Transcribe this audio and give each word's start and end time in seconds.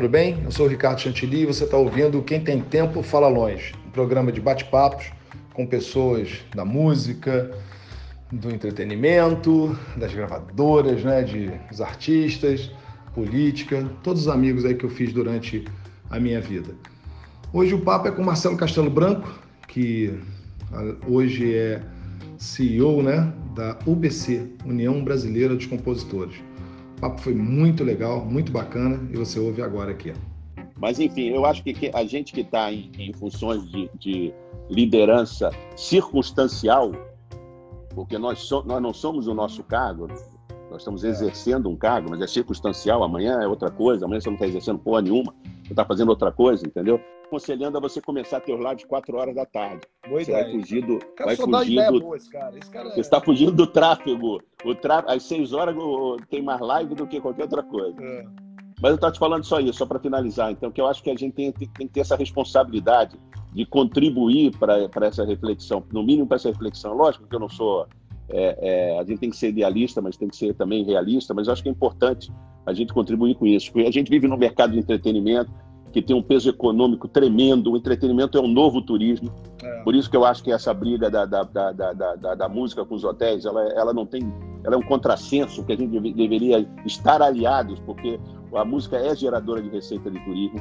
tudo 0.00 0.08
bem? 0.08 0.40
Eu 0.42 0.50
sou 0.50 0.64
o 0.64 0.68
Ricardo 0.70 0.98
Chantilly 0.98 1.42
e 1.42 1.44
você 1.44 1.64
está 1.64 1.76
ouvindo 1.76 2.22
Quem 2.22 2.40
Tem 2.40 2.58
Tempo 2.58 3.02
Fala 3.02 3.28
Longe, 3.28 3.74
um 3.86 3.90
programa 3.90 4.32
de 4.32 4.40
bate-papos 4.40 5.12
com 5.52 5.66
pessoas 5.66 6.38
da 6.54 6.64
música, 6.64 7.50
do 8.32 8.50
entretenimento, 8.50 9.78
das 9.98 10.14
gravadoras, 10.14 11.04
né, 11.04 11.22
de, 11.22 11.50
dos 11.68 11.82
artistas, 11.82 12.70
política, 13.14 13.86
todos 14.02 14.22
os 14.22 14.28
amigos 14.28 14.64
aí 14.64 14.74
que 14.74 14.84
eu 14.84 14.88
fiz 14.88 15.12
durante 15.12 15.66
a 16.08 16.18
minha 16.18 16.40
vida. 16.40 16.74
Hoje 17.52 17.74
o 17.74 17.80
papo 17.82 18.08
é 18.08 18.10
com 18.10 18.22
Marcelo 18.22 18.56
Castelo 18.56 18.88
Branco, 18.88 19.30
que 19.68 20.18
hoje 21.06 21.54
é 21.54 21.82
CEO 22.38 23.02
né, 23.02 23.30
da 23.54 23.76
UBC, 23.84 24.48
União 24.64 25.04
Brasileira 25.04 25.54
dos 25.54 25.66
Compositores. 25.66 26.36
O 27.00 27.08
papo 27.08 27.22
foi 27.22 27.34
muito 27.34 27.82
legal, 27.82 28.26
muito 28.26 28.52
bacana 28.52 29.08
e 29.10 29.16
você 29.16 29.40
ouve 29.40 29.62
agora 29.62 29.90
aqui. 29.90 30.12
Mas, 30.76 31.00
enfim, 31.00 31.28
eu 31.28 31.46
acho 31.46 31.64
que 31.64 31.90
a 31.94 32.04
gente 32.04 32.30
que 32.30 32.42
está 32.42 32.70
em, 32.70 32.92
em, 32.98 33.10
funções 33.14 33.66
de, 33.70 33.90
de, 33.98 34.34
liderança 34.68 35.50
circunstancial, 35.74 36.92
porque 37.94 38.18
nós, 38.18 38.40
so, 38.40 38.62
nós 38.66 38.82
não 38.82 38.92
somos 38.92 39.26
o 39.28 39.32
nosso 39.32 39.64
cargo, 39.64 40.08
nós 40.70 40.82
estamos 40.82 41.02
é. 41.02 41.08
exercendo 41.08 41.70
um 41.70 41.74
cargo, 41.74 42.10
mas 42.10 42.20
é 42.20 42.26
circunstancial, 42.26 43.02
amanhã 43.02 43.40
é 43.40 43.48
outra 43.48 43.70
coisa, 43.70 44.04
amanhã 44.04 44.20
você 44.20 44.28
não 44.28 44.34
está 44.34 44.46
exercendo 44.46 44.78
porra 44.78 45.00
nenhuma, 45.00 45.34
você 45.64 45.72
está 45.72 45.86
fazendo 45.86 46.10
outra 46.10 46.30
coisa, 46.30 46.66
entendeu? 46.66 47.00
Aconselhando 47.30 47.78
a 47.78 47.80
você 47.80 48.00
começar 48.00 48.38
a 48.38 48.40
ter 48.40 48.52
os 48.52 48.60
lives 48.60 48.84
4 48.84 49.16
horas 49.16 49.34
da 49.34 49.46
tarde. 49.46 49.86
Boa 50.08 50.22
você 50.22 50.32
ideia. 50.32 50.44
vai 50.44 50.52
fugir 50.52 50.84
do. 50.84 50.98
Vai 51.16 51.36
fugir 51.36 51.92
do 51.92 52.00
boa, 52.00 52.16
esse 52.16 52.28
cara. 52.28 52.58
Esse 52.58 52.70
cara 52.70 52.88
é... 52.88 52.92
Você 52.92 53.00
está 53.00 53.20
fugindo 53.20 53.52
do 53.52 53.66
tráfego. 53.66 54.42
O 54.64 54.74
tra... 54.74 55.04
Às 55.06 55.22
6 55.22 55.52
horas 55.52 55.76
tem 56.28 56.42
mais 56.42 56.60
live 56.60 56.94
do 56.96 57.06
que 57.06 57.20
qualquer 57.20 57.44
outra 57.44 57.62
coisa. 57.62 58.02
É. 58.02 58.24
Mas 58.82 58.90
eu 58.90 58.94
estou 58.96 59.12
te 59.12 59.18
falando 59.18 59.44
só 59.44 59.60
isso, 59.60 59.78
só 59.78 59.86
para 59.86 60.00
finalizar. 60.00 60.50
Então, 60.50 60.72
que 60.72 60.80
eu 60.80 60.86
acho 60.86 61.02
que 61.02 61.10
a 61.10 61.16
gente 61.16 61.34
tem, 61.34 61.52
tem, 61.52 61.68
tem 61.68 61.86
que 61.86 61.92
ter 61.92 62.00
essa 62.00 62.16
responsabilidade 62.16 63.16
de 63.52 63.64
contribuir 63.66 64.56
para 64.58 65.06
essa 65.06 65.24
reflexão, 65.24 65.84
no 65.92 66.02
mínimo 66.02 66.26
para 66.26 66.36
essa 66.36 66.48
reflexão. 66.48 66.94
Lógico 66.94 67.26
que 67.28 67.34
eu 67.34 67.40
não 67.40 67.48
sou. 67.48 67.86
É, 68.28 68.58
é, 68.60 68.98
a 68.98 69.04
gente 69.04 69.18
tem 69.18 69.30
que 69.30 69.36
ser 69.36 69.48
idealista, 69.48 70.00
mas 70.00 70.16
tem 70.16 70.28
que 70.28 70.36
ser 70.36 70.54
também 70.54 70.84
realista. 70.84 71.34
Mas 71.34 71.46
eu 71.46 71.52
acho 71.52 71.62
que 71.62 71.68
é 71.68 71.72
importante 71.72 72.32
a 72.64 72.72
gente 72.72 72.92
contribuir 72.92 73.34
com 73.34 73.46
isso. 73.46 73.70
Porque 73.70 73.86
a 73.86 73.92
gente 73.92 74.10
vive 74.10 74.26
num 74.26 74.36
mercado 74.36 74.72
de 74.72 74.78
entretenimento 74.78 75.52
que 75.92 76.00
tem 76.00 76.14
um 76.14 76.22
peso 76.22 76.48
econômico 76.48 77.08
tremendo. 77.08 77.72
O 77.72 77.76
entretenimento 77.76 78.38
é 78.38 78.40
um 78.40 78.48
novo 78.48 78.80
turismo. 78.80 79.32
É. 79.62 79.82
Por 79.82 79.94
isso 79.94 80.10
que 80.10 80.16
eu 80.16 80.24
acho 80.24 80.42
que 80.42 80.52
essa 80.52 80.72
briga 80.72 81.10
da, 81.10 81.24
da, 81.24 81.42
da, 81.42 81.72
da, 81.72 82.34
da 82.34 82.48
música 82.48 82.84
com 82.84 82.94
os 82.94 83.04
hotéis, 83.04 83.44
ela, 83.44 83.62
ela 83.72 83.92
não 83.92 84.06
tem. 84.06 84.32
Ela 84.62 84.74
é 84.74 84.78
um 84.78 84.82
contrassenso 84.82 85.64
que 85.64 85.72
a 85.72 85.76
gente 85.76 85.98
deveria 86.12 86.68
estar 86.84 87.22
aliados, 87.22 87.80
porque 87.80 88.20
a 88.54 88.64
música 88.64 88.96
é 88.96 89.14
geradora 89.16 89.62
de 89.62 89.70
receita 89.70 90.10
de 90.10 90.22
turismo 90.24 90.60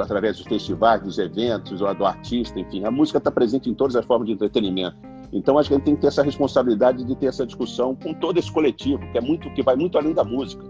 através 0.00 0.38
dos 0.38 0.46
festivais, 0.46 1.02
dos 1.02 1.18
eventos, 1.18 1.80
do 1.80 2.06
artista, 2.06 2.58
enfim. 2.58 2.84
A 2.84 2.90
música 2.90 3.18
está 3.18 3.30
presente 3.30 3.68
em 3.68 3.74
todas 3.74 3.96
as 3.96 4.04
formas 4.04 4.26
de 4.26 4.32
entretenimento. 4.32 4.96
Então 5.32 5.58
acho 5.58 5.68
que 5.68 5.74
a 5.74 5.78
gente 5.78 5.86
tem 5.86 5.94
que 5.94 6.02
ter 6.02 6.08
essa 6.08 6.22
responsabilidade 6.22 7.04
de 7.04 7.16
ter 7.16 7.26
essa 7.26 7.46
discussão 7.46 7.94
com 7.94 8.12
todo 8.12 8.38
esse 8.38 8.52
coletivo, 8.52 9.00
que 9.10 9.18
é 9.18 9.20
muito 9.20 9.50
que 9.54 9.62
vai 9.62 9.76
muito 9.76 9.96
além 9.96 10.12
da 10.12 10.24
música, 10.24 10.62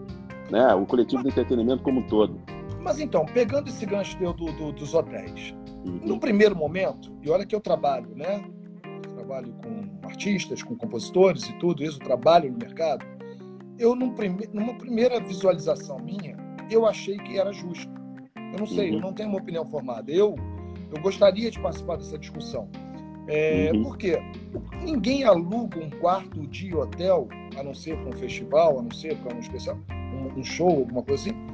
né? 0.50 0.72
O 0.74 0.86
coletivo 0.86 1.22
de 1.22 1.28
entretenimento 1.28 1.82
como 1.82 2.00
um 2.00 2.06
todo. 2.06 2.38
Mas 2.82 2.98
então, 2.98 3.24
pegando 3.24 3.68
esse 3.68 3.86
gancho 3.86 4.18
do, 4.18 4.32
do, 4.32 4.72
dos 4.72 4.94
hotéis, 4.94 5.54
uhum. 5.84 6.00
no 6.04 6.18
primeiro 6.18 6.56
momento, 6.56 7.12
e 7.22 7.30
olha 7.30 7.46
que 7.46 7.54
eu 7.54 7.60
trabalho, 7.60 8.10
né? 8.14 8.44
trabalho 9.14 9.54
com 9.62 10.06
artistas, 10.06 10.62
com 10.62 10.76
compositores 10.76 11.48
e 11.48 11.52
tudo 11.54 11.82
isso, 11.82 11.98
trabalho 11.98 12.50
no 12.50 12.58
mercado. 12.58 13.06
Eu, 13.78 13.94
num 13.94 14.12
prime... 14.12 14.48
numa 14.52 14.74
primeira 14.74 15.20
visualização 15.20 15.98
minha, 15.98 16.36
eu 16.70 16.86
achei 16.86 17.16
que 17.18 17.38
era 17.38 17.52
justo. 17.52 17.92
Eu 18.52 18.58
não 18.58 18.66
sei, 18.66 18.90
uhum. 18.90 18.96
eu 18.96 19.00
não 19.00 19.12
tenho 19.12 19.28
uma 19.28 19.38
opinião 19.38 19.64
formada. 19.64 20.10
Eu, 20.10 20.34
eu 20.94 21.00
gostaria 21.00 21.50
de 21.50 21.58
participar 21.60 21.96
dessa 21.96 22.18
discussão. 22.18 22.68
É, 23.28 23.70
uhum. 23.72 23.84
Porque 23.84 24.20
ninguém 24.82 25.24
aluga 25.24 25.78
um 25.78 25.88
quarto 25.88 26.46
de 26.48 26.74
hotel, 26.74 27.28
a 27.56 27.62
não 27.62 27.74
ser 27.74 27.96
para 27.98 28.10
um 28.10 28.12
festival, 28.12 28.80
a 28.80 28.82
não 28.82 28.90
ser 28.90 29.16
para 29.18 29.34
um 29.34 29.38
especial, 29.38 29.78
um, 29.90 30.40
um 30.40 30.44
show, 30.44 30.80
alguma 30.80 31.02
coisa 31.02 31.30
assim, 31.30 31.51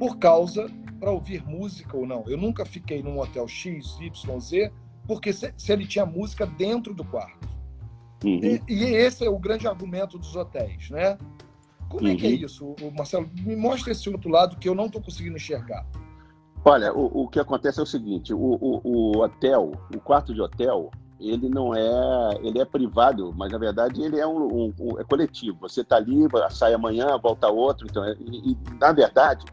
por 0.00 0.16
causa 0.16 0.66
para 0.98 1.10
ouvir 1.10 1.44
música 1.46 1.94
ou 1.94 2.06
não. 2.06 2.24
Eu 2.26 2.38
nunca 2.38 2.64
fiquei 2.64 3.02
num 3.02 3.20
hotel 3.20 3.46
X, 3.46 3.98
Y, 4.00 4.40
Z, 4.40 4.72
porque 5.06 5.30
se, 5.30 5.52
se 5.58 5.70
ele 5.70 5.86
tinha 5.86 6.06
música 6.06 6.46
dentro 6.46 6.94
do 6.94 7.04
quarto. 7.04 7.46
Uhum. 8.24 8.40
E, 8.42 8.62
e, 8.66 8.84
esse 8.94 9.26
é 9.26 9.28
o 9.28 9.38
grande 9.38 9.68
argumento 9.68 10.18
dos 10.18 10.34
hotéis, 10.34 10.88
né? 10.88 11.18
Como 11.90 12.06
uhum. 12.06 12.12
é 12.12 12.16
que 12.16 12.26
é 12.26 12.30
uhum. 12.30 12.34
isso, 12.36 12.74
Marcelo? 12.96 13.30
Me 13.42 13.54
mostra 13.54 13.92
esse 13.92 14.08
outro 14.08 14.30
lado 14.30 14.56
que 14.56 14.66
eu 14.66 14.74
não 14.74 14.86
estou 14.86 15.02
conseguindo 15.02 15.36
enxergar. 15.36 15.86
Olha, 16.64 16.94
o, 16.94 17.24
o, 17.24 17.28
que 17.28 17.38
acontece 17.38 17.78
é 17.78 17.82
o 17.82 17.86
seguinte: 17.86 18.32
o, 18.32 18.38
o, 18.38 18.80
o, 18.82 19.18
hotel, 19.18 19.72
o 19.94 20.00
quarto 20.00 20.32
de 20.32 20.40
hotel, 20.40 20.90
ele 21.18 21.50
não 21.50 21.74
é, 21.74 22.38
ele 22.42 22.58
é 22.58 22.64
privado, 22.64 23.34
mas 23.36 23.52
na 23.52 23.58
verdade 23.58 24.02
ele 24.02 24.18
é 24.18 24.26
um, 24.26 24.46
um, 24.46 24.74
um 24.80 25.00
é 25.00 25.04
coletivo. 25.04 25.58
Você 25.60 25.82
está 25.82 25.96
ali, 25.96 26.26
sai 26.50 26.72
amanhã, 26.72 27.18
volta 27.18 27.48
outro, 27.48 27.86
então, 27.88 28.02
é, 28.04 28.14
e, 28.18 28.52
e, 28.52 28.56
na 28.78 28.92
verdade 28.92 29.44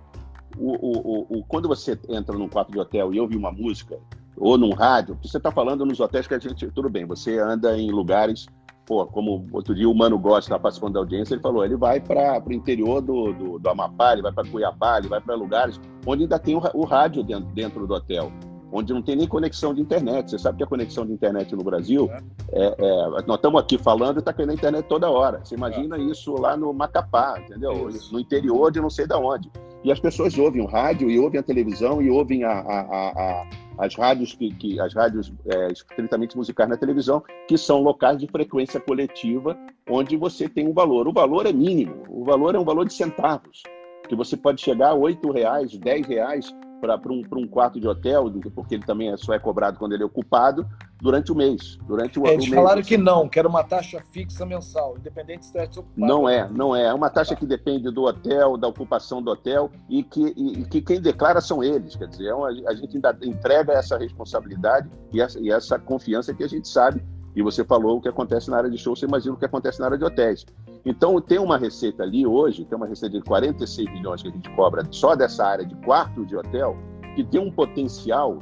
o, 0.60 0.76
o, 0.76 1.40
o, 1.40 1.44
quando 1.46 1.68
você 1.68 2.00
entra 2.10 2.38
num 2.38 2.48
quarto 2.48 2.72
de 2.72 2.80
hotel 2.80 3.14
e 3.14 3.20
ouve 3.20 3.36
uma 3.36 3.52
música, 3.52 3.98
ou 4.36 4.58
num 4.58 4.74
rádio, 4.74 5.18
você 5.24 5.38
está 5.38 5.52
falando 5.52 5.86
nos 5.86 6.00
hotéis 6.00 6.28
que 6.28 6.34
a 6.34 6.40
gente, 6.40 6.70
tudo 6.72 6.90
bem, 6.90 7.06
você 7.06 7.40
anda 7.40 7.78
em 7.78 7.90
lugares, 7.92 8.46
pô, 8.86 9.06
como 9.06 9.48
outro 9.52 9.74
dia 9.74 9.90
o 9.90 9.96
Mano 9.96 10.18
Gosta, 10.20 10.50
está 10.50 10.60
participando 10.60 10.94
da 10.94 11.00
audiência, 11.00 11.34
ele 11.34 11.42
falou, 11.42 11.66
ele 11.66 11.76
vai 11.76 12.00
para 12.00 12.44
o 12.46 12.54
interior 12.54 13.02
do, 13.02 13.34
do, 13.34 13.60
do, 13.60 13.70
Amapá, 13.70 14.14
ele 14.14 14.22
vai 14.22 14.32
para 14.32 14.48
Cuiabá, 14.48 15.00
ele 15.00 15.08
vai 15.08 15.20
para 15.20 15.36
lugares 15.36 15.80
onde 16.06 16.24
ainda 16.24 16.38
tem 16.38 16.56
o, 16.56 16.62
o 16.74 16.86
rádio 16.86 17.24
dentro, 17.24 17.50
dentro 17.54 17.88
do 17.88 17.94
hotel 17.94 18.32
onde 18.72 18.94
não 18.94 19.02
tem 19.02 19.16
nem 19.16 19.28
conexão 19.28 19.74
de 19.74 19.82
internet. 19.82 20.30
Você 20.30 20.38
sabe 20.38 20.58
que 20.58 20.64
a 20.64 20.68
conexão 20.68 21.06
de 21.06 21.14
internet 21.14 21.56
no 21.56 21.64
Brasil, 21.64 22.10
é, 22.52 22.76
é, 22.78 23.10
nós 23.26 23.36
estamos 23.38 23.62
aqui 23.62 23.78
falando 23.78 24.18
e 24.18 24.20
está 24.20 24.34
caindo 24.34 24.52
a 24.52 24.54
internet 24.54 24.86
toda 24.88 25.10
hora. 25.10 25.40
Você 25.44 25.56
imagina 25.56 25.98
é. 25.98 26.02
isso 26.02 26.34
lá 26.36 26.58
no 26.58 26.74
Macapá, 26.74 27.40
entendeu? 27.40 27.90
Isso. 27.90 28.12
No 28.14 28.20
interior 28.20 28.72
de 28.72 28.82
não 28.82 28.90
sei 28.90 29.08
de 29.08 29.16
onde. 29.16 29.50
E 29.84 29.92
as 29.92 30.00
pessoas 30.00 30.38
ouvem 30.38 30.62
o 30.62 30.66
rádio 30.66 31.10
e 31.10 31.20
ouvem 31.20 31.40
a 31.40 31.44
televisão 31.44 32.02
e 32.02 32.10
ouvem 32.10 32.44
a, 32.44 32.52
a, 32.52 32.80
a, 32.82 33.48
as 33.78 33.96
rádios 33.96 34.34
que, 34.34 34.52
que 34.54 34.80
as 34.80 34.94
rádios 34.94 35.32
é, 35.46 35.72
estritamente 35.72 36.36
musicais 36.36 36.70
na 36.70 36.78
televisão, 36.78 37.24
que 37.48 37.58
são 37.58 37.82
locais 37.82 38.18
de 38.18 38.28
frequência 38.28 38.80
coletiva, 38.80 39.58
onde 39.90 40.18
você 40.18 40.50
tem 40.50 40.68
um 40.68 40.74
valor. 40.74 41.08
O 41.08 41.14
valor 41.14 41.46
é 41.46 41.54
mínimo, 41.54 42.04
o 42.10 42.24
valor 42.24 42.56
é 42.56 42.60
um 42.60 42.66
valor 42.66 42.86
de 42.86 42.94
centavos, 42.94 43.64
que 44.10 44.16
você 44.16 44.36
pode 44.36 44.62
chegar 44.62 44.90
a 44.90 44.96
oito 44.96 45.32
reais, 45.32 45.78
dez 45.78 46.06
reais 46.08 46.54
para 46.82 46.98
um, 47.12 47.24
um 47.34 47.48
quarto 47.48 47.80
de 47.80 47.88
hotel, 47.88 48.32
porque 48.54 48.76
ele 48.76 48.86
também 48.86 49.12
é, 49.12 49.18
só 49.18 49.34
é 49.34 49.40
cobrado 49.40 49.80
quando 49.80 49.94
ele 49.94 50.04
é 50.04 50.06
ocupado, 50.06 50.68
durante 51.02 51.32
o 51.32 51.36
mês. 51.36 51.78
Durante 51.88 52.20
o, 52.20 52.26
é, 52.26 52.34
eles 52.34 52.46
o 52.46 52.50
mês, 52.50 52.56
falaram 52.56 52.82
que 52.82 52.98
não, 52.98 53.28
que 53.30 53.38
era 53.38 53.48
uma 53.48 53.64
taxa 53.64 54.02
fixa 54.12 54.46
mensal, 54.46 54.96
independente 54.98 55.46
se 55.46 55.48
estivesse 55.48 55.80
ocupado. 55.80 56.08
Não 56.08 56.28
é, 56.28 56.50
não 56.50 56.76
é. 56.76 56.88
É 56.88 56.94
uma 56.94 57.10
taxa 57.10 57.36
que 57.36 57.46
depende 57.46 57.92
do 57.92 58.04
hotel, 58.04 58.58
da 58.58 58.68
ocupação 58.68 59.22
do 59.22 59.32
hotel, 59.32 59.72
e 59.90 60.04
que, 60.04 60.34
e, 60.36 60.66
que 60.66 60.82
quem 60.82 61.00
declara 61.00 61.42
são 61.42 61.64
eles. 61.64 61.96
Quer 61.96 62.08
dizer, 62.08 62.28
é 62.28 62.34
uma, 62.34 62.48
a 62.48 62.74
gente 62.74 62.96
ainda 62.96 63.18
entrega 63.24 63.74
essa 63.74 63.98
responsabilidade 63.98 64.90
e 65.14 65.22
essa, 65.22 65.40
e 65.40 65.52
essa 65.52 65.78
confiança 65.78 66.34
que 66.34 66.44
a 66.44 66.48
gente 66.48 66.68
sabe. 66.68 67.04
E 67.36 67.42
você 67.44 67.64
falou 67.64 67.98
o 67.98 68.02
que 68.02 68.10
acontece 68.10 68.50
na 68.50 68.58
área 68.58 68.70
de 68.70 68.80
show, 68.80 68.96
você 68.96 69.06
imagina 69.06 69.36
o 69.36 69.38
que 69.38 69.46
acontece 69.46 69.80
na 69.80 69.86
área 69.86 69.98
de 69.98 70.04
hotéis. 70.04 70.44
Então, 70.84 71.20
tem 71.22 71.38
uma 71.38 71.58
receita 71.58 72.02
ali 72.02 72.26
hoje, 72.26 72.66
tem 72.66 72.76
uma 72.76 72.88
receita 72.88 73.16
de 73.16 73.24
46 73.24 73.92
milhões 73.92 74.24
que 74.24 74.30
a 74.30 74.32
gente 74.32 74.50
cobra 74.52 74.88
só 74.90 75.16
dessa 75.16 75.46
área 75.46 75.66
de 75.66 75.76
quarto 75.76 76.26
de 76.26 76.36
hotel, 76.36 76.76
que 77.16 77.24
tem 77.24 77.40
um 77.40 77.52
potencial 77.52 78.40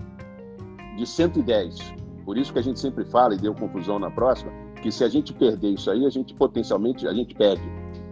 de 0.95 1.05
110. 1.05 2.04
Por 2.25 2.37
isso 2.37 2.51
que 2.51 2.59
a 2.59 2.63
gente 2.63 2.79
sempre 2.79 3.05
fala, 3.05 3.35
e 3.35 3.37
deu 3.37 3.53
confusão 3.53 3.99
na 3.99 4.09
próxima, 4.09 4.51
que 4.81 4.91
se 4.91 5.03
a 5.03 5.07
gente 5.07 5.31
perder 5.31 5.69
isso 5.69 5.89
aí, 5.91 6.05
a 6.05 6.09
gente 6.09 6.33
potencialmente, 6.33 7.07
a 7.07 7.13
gente 7.13 7.35
perde 7.35 7.63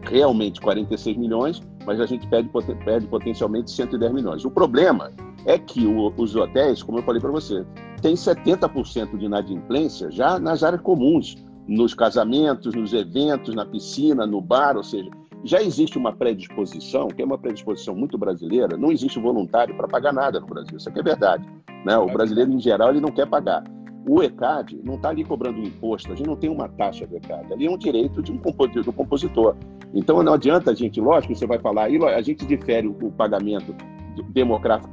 realmente 0.03 0.62
46 0.62 1.18
milhões, 1.18 1.62
mas 1.86 2.00
a 2.00 2.06
gente 2.06 2.27
perde, 2.27 2.50
perde 2.86 3.07
potencialmente 3.07 3.71
110 3.71 4.13
milhões. 4.13 4.45
O 4.45 4.51
problema 4.51 5.12
é 5.45 5.57
que 5.57 5.86
o, 5.86 6.13
os 6.15 6.36
hotéis, 6.36 6.83
como 6.83 7.00
eu 7.00 7.04
falei 7.04 7.19
para 7.19 7.31
você, 7.31 7.65
tem 8.01 8.15
70% 8.15 9.18
de 9.18 9.25
inadimplência 9.25 10.12
já 10.12 10.39
nas 10.39 10.63
áreas 10.63 10.81
comuns, 10.81 11.36
nos 11.68 11.94
casamentos, 11.94 12.75
nos 12.75 12.94
eventos, 12.94 13.56
na 13.56 13.65
piscina, 13.65 14.27
no 14.27 14.42
bar, 14.42 14.75
ou 14.75 14.83
seja, 14.83 15.10
já 15.44 15.62
existe 15.62 15.98
uma 15.98 16.13
predisposição, 16.13 17.07
que 17.07 17.21
é 17.21 17.25
uma 17.25 17.38
predisposição 17.38 17.95
muito 17.95 18.18
brasileira, 18.18 18.77
não 18.77 18.92
existe 18.92 19.19
voluntário 19.19 19.75
para 19.75 19.88
pagar 19.88 20.13
nada 20.13 20.39
no 20.39 20.48
Brasil, 20.48 20.77
isso 20.77 20.89
aqui 20.89 21.00
é 21.00 21.04
verdade. 21.04 21.48
Né? 21.86 21.98
O 21.98 22.06
brasileiro, 22.07 22.51
em 22.51 22.60
geral, 22.60 22.89
ele 22.89 23.01
não 23.01 23.12
quer 23.12 23.27
pagar. 23.27 23.63
O 24.05 24.21
ECAD 24.21 24.81
não 24.83 24.95
está 24.95 25.09
ali 25.09 25.23
cobrando 25.23 25.59
um 25.59 25.63
imposto, 25.63 26.11
a 26.11 26.15
gente 26.15 26.27
não 26.27 26.35
tem 26.35 26.50
uma 26.50 26.67
taxa 26.67 27.07
do 27.07 27.15
ECAD, 27.15 27.53
ali 27.53 27.65
é 27.65 27.71
um 27.71 27.77
direito 27.77 28.21
de 28.21 28.31
um. 28.31 28.38
Do 28.38 28.94
compositor. 28.94 29.55
Então 29.94 30.21
não 30.21 30.33
adianta 30.33 30.71
a 30.71 30.73
gente, 30.73 31.00
lógico, 31.00 31.35
você 31.35 31.45
vai 31.45 31.59
falar, 31.59 31.85
a 31.85 32.21
gente 32.21 32.45
difere 32.45 32.88
o 32.88 33.11
pagamento 33.11 33.75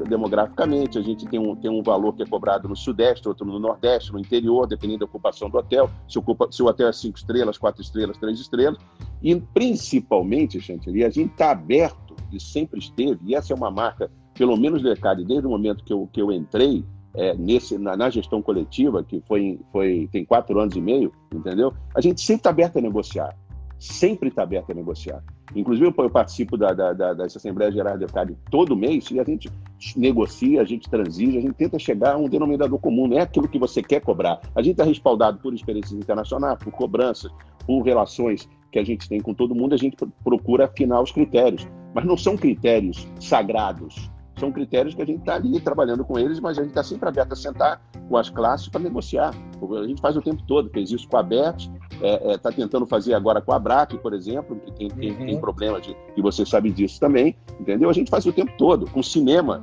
demograficamente, 0.06 0.98
a 0.98 1.02
gente 1.02 1.26
tem 1.26 1.38
um, 1.38 1.54
tem 1.54 1.70
um 1.70 1.82
valor 1.82 2.14
que 2.14 2.22
é 2.22 2.26
cobrado 2.26 2.68
no 2.68 2.76
Sudeste, 2.76 3.28
outro 3.28 3.44
no 3.44 3.58
Nordeste, 3.58 4.12
no 4.12 4.18
interior, 4.18 4.66
dependendo 4.66 5.00
da 5.00 5.04
ocupação 5.04 5.50
do 5.50 5.58
hotel, 5.58 5.90
se, 6.08 6.18
ocupa, 6.18 6.48
se 6.50 6.62
o 6.62 6.66
hotel 6.66 6.88
é 6.88 6.92
cinco 6.92 7.18
estrelas, 7.18 7.58
quatro 7.58 7.82
estrelas, 7.82 8.16
três 8.16 8.40
estrelas, 8.40 8.78
e 9.22 9.34
principalmente, 9.36 10.60
Chantilly, 10.60 11.04
a 11.04 11.10
gente 11.10 11.32
está 11.32 11.50
aberto, 11.50 12.16
e 12.32 12.40
sempre 12.40 12.78
esteve, 12.78 13.18
e 13.26 13.34
essa 13.34 13.52
é 13.52 13.56
uma 13.56 13.70
marca 13.70 14.10
pelo 14.34 14.56
menos 14.56 14.82
Decade, 14.82 15.24
desde 15.24 15.46
o 15.46 15.50
momento 15.50 15.84
que 15.84 15.92
eu, 15.92 16.08
que 16.10 16.22
eu 16.22 16.32
entrei 16.32 16.84
é, 17.14 17.34
nesse, 17.34 17.78
na, 17.78 17.96
na, 17.96 18.10
gestão 18.10 18.40
coletiva, 18.40 19.02
que 19.02 19.22
foi, 19.26 19.58
foi 19.72 20.08
tem 20.12 20.24
quatro 20.24 20.58
anos 20.60 20.76
e 20.76 20.80
meio, 20.80 21.12
entendeu? 21.34 21.72
A 21.94 22.00
gente 22.00 22.20
sempre 22.20 22.40
está 22.40 22.50
aberto 22.50 22.78
a 22.78 22.80
negociar. 22.80 23.36
Sempre 23.78 24.28
está 24.28 24.42
aberto 24.42 24.70
a 24.70 24.74
negociar. 24.74 25.22
Inclusive, 25.56 25.86
eu, 25.86 26.10
participo 26.10 26.56
da, 26.56 26.72
da, 26.72 26.92
da, 26.92 27.14
das 27.14 27.34
Assembleias 27.34 27.74
de 27.74 27.82
Decade 27.82 28.36
todo 28.50 28.76
mês 28.76 29.10
e 29.10 29.18
a 29.18 29.24
gente 29.24 29.50
negocia, 29.96 30.60
a 30.60 30.64
gente 30.64 30.88
transige, 30.88 31.38
a 31.38 31.40
gente 31.40 31.54
tenta 31.54 31.78
chegar 31.78 32.14
a 32.14 32.18
um 32.18 32.28
denominador 32.28 32.78
comum. 32.78 33.08
Não 33.08 33.18
é 33.18 33.22
aquilo 33.22 33.48
que 33.48 33.58
você 33.58 33.82
quer 33.82 34.00
cobrar. 34.00 34.40
A 34.54 34.62
gente 34.62 34.72
está 34.72 34.84
respaldado 34.84 35.38
por 35.38 35.52
experiências 35.54 35.98
internacionais, 35.98 36.58
por 36.58 36.72
cobranças, 36.72 37.32
por 37.66 37.82
relações 37.82 38.48
que 38.70 38.78
a 38.78 38.84
gente 38.84 39.08
tem 39.08 39.20
com 39.20 39.34
todo 39.34 39.54
mundo, 39.54 39.74
a 39.74 39.78
gente 39.78 39.96
procura 40.22 40.66
afinar 40.66 41.00
os 41.00 41.10
critérios. 41.10 41.66
Mas 41.92 42.04
não 42.04 42.16
são 42.16 42.36
critérios 42.36 43.08
sagrados. 43.18 44.10
São 44.40 44.50
critérios 44.50 44.94
que 44.94 45.02
a 45.02 45.04
gente 45.04 45.20
está 45.20 45.34
ali 45.34 45.60
trabalhando 45.60 46.02
com 46.04 46.18
eles, 46.18 46.40
mas 46.40 46.58
a 46.58 46.62
gente 46.62 46.70
está 46.70 46.82
sempre 46.82 47.08
aberto 47.08 47.32
a 47.32 47.36
sentar 47.36 47.80
com 48.08 48.16
as 48.16 48.30
classes 48.30 48.68
para 48.68 48.80
negociar. 48.80 49.34
A 49.60 49.86
gente 49.86 50.00
faz 50.00 50.16
o 50.16 50.22
tempo 50.22 50.42
todo, 50.46 50.70
fez 50.70 50.90
isso 50.90 51.06
com 51.06 51.18
a 51.18 51.22
BET, 51.22 51.70
está 51.92 52.06
é, 52.06 52.32
é, 52.32 52.38
tá 52.38 52.50
tentando 52.50 52.86
fazer 52.86 53.12
agora 53.12 53.42
com 53.42 53.52
a 53.52 53.58
BRAC, 53.58 53.98
por 53.98 54.14
exemplo, 54.14 54.56
que 54.56 54.72
tem, 54.72 54.88
tem, 54.88 55.10
uhum. 55.12 55.26
tem 55.26 55.40
problemas 55.40 55.82
de, 55.82 55.94
e 56.16 56.22
você 56.22 56.46
sabe 56.46 56.70
disso 56.70 56.98
também, 56.98 57.36
entendeu? 57.60 57.90
A 57.90 57.92
gente 57.92 58.10
faz 58.10 58.24
o 58.24 58.32
tempo 58.32 58.52
todo. 58.56 58.90
Com 58.90 59.00
o 59.00 59.04
cinema, 59.04 59.62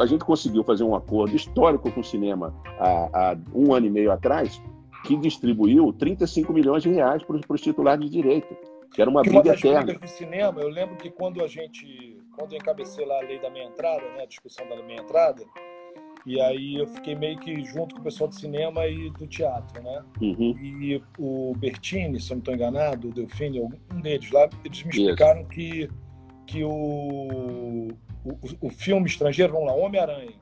a 0.00 0.06
gente 0.06 0.24
conseguiu 0.24 0.62
fazer 0.62 0.84
um 0.84 0.94
acordo 0.94 1.34
histórico 1.34 1.90
com 1.90 2.00
o 2.00 2.04
cinema 2.04 2.54
há, 2.78 3.08
há 3.12 3.36
um 3.52 3.74
ano 3.74 3.86
e 3.86 3.90
meio 3.90 4.12
atrás, 4.12 4.62
que 5.04 5.16
distribuiu 5.16 5.92
35 5.92 6.52
milhões 6.52 6.82
de 6.82 6.90
reais 6.90 7.22
para 7.24 7.36
os 7.48 7.60
titulares 7.60 8.04
de 8.04 8.10
direito, 8.10 8.54
que 8.94 9.00
era 9.02 9.10
uma 9.10 9.22
briga 9.22 9.52
eterna. 9.52 9.94
do 9.94 10.06
cinema, 10.06 10.60
eu 10.60 10.68
lembro 10.68 10.96
que 10.96 11.10
quando 11.10 11.42
a 11.42 11.48
gente, 11.48 12.21
quando 12.36 12.52
eu 12.52 12.58
encabecei 12.58 13.04
lá 13.04 13.18
a 13.18 13.22
lei 13.22 13.38
da 13.40 13.50
meia 13.50 13.64
entrada, 13.64 14.02
né, 14.12 14.22
a 14.22 14.26
discussão 14.26 14.68
da 14.68 14.76
meia 14.82 15.00
entrada, 15.00 15.44
e 16.24 16.40
aí 16.40 16.76
eu 16.76 16.86
fiquei 16.86 17.14
meio 17.14 17.38
que 17.38 17.64
junto 17.64 17.94
com 17.94 18.00
o 18.00 18.04
pessoal 18.04 18.28
do 18.28 18.34
cinema 18.34 18.86
e 18.86 19.10
do 19.10 19.26
teatro, 19.26 19.82
né? 19.82 20.04
Uhum. 20.20 20.56
E 20.60 21.02
o 21.18 21.52
Bertini, 21.56 22.20
se 22.20 22.30
eu 22.30 22.36
não 22.36 22.38
estou 22.38 22.54
enganado, 22.54 23.08
o 23.08 23.12
Delfine, 23.12 23.60
um 23.60 24.00
deles 24.00 24.30
lá, 24.30 24.48
eles 24.64 24.84
me 24.84 24.90
explicaram 24.90 25.44
que, 25.46 25.90
que 26.46 26.62
o, 26.62 27.88
o, 28.24 28.38
o 28.60 28.70
filme 28.70 29.06
estrangeiro, 29.06 29.52
vamos 29.52 29.68
lá, 29.68 29.74
Homem-Aranha, 29.74 30.34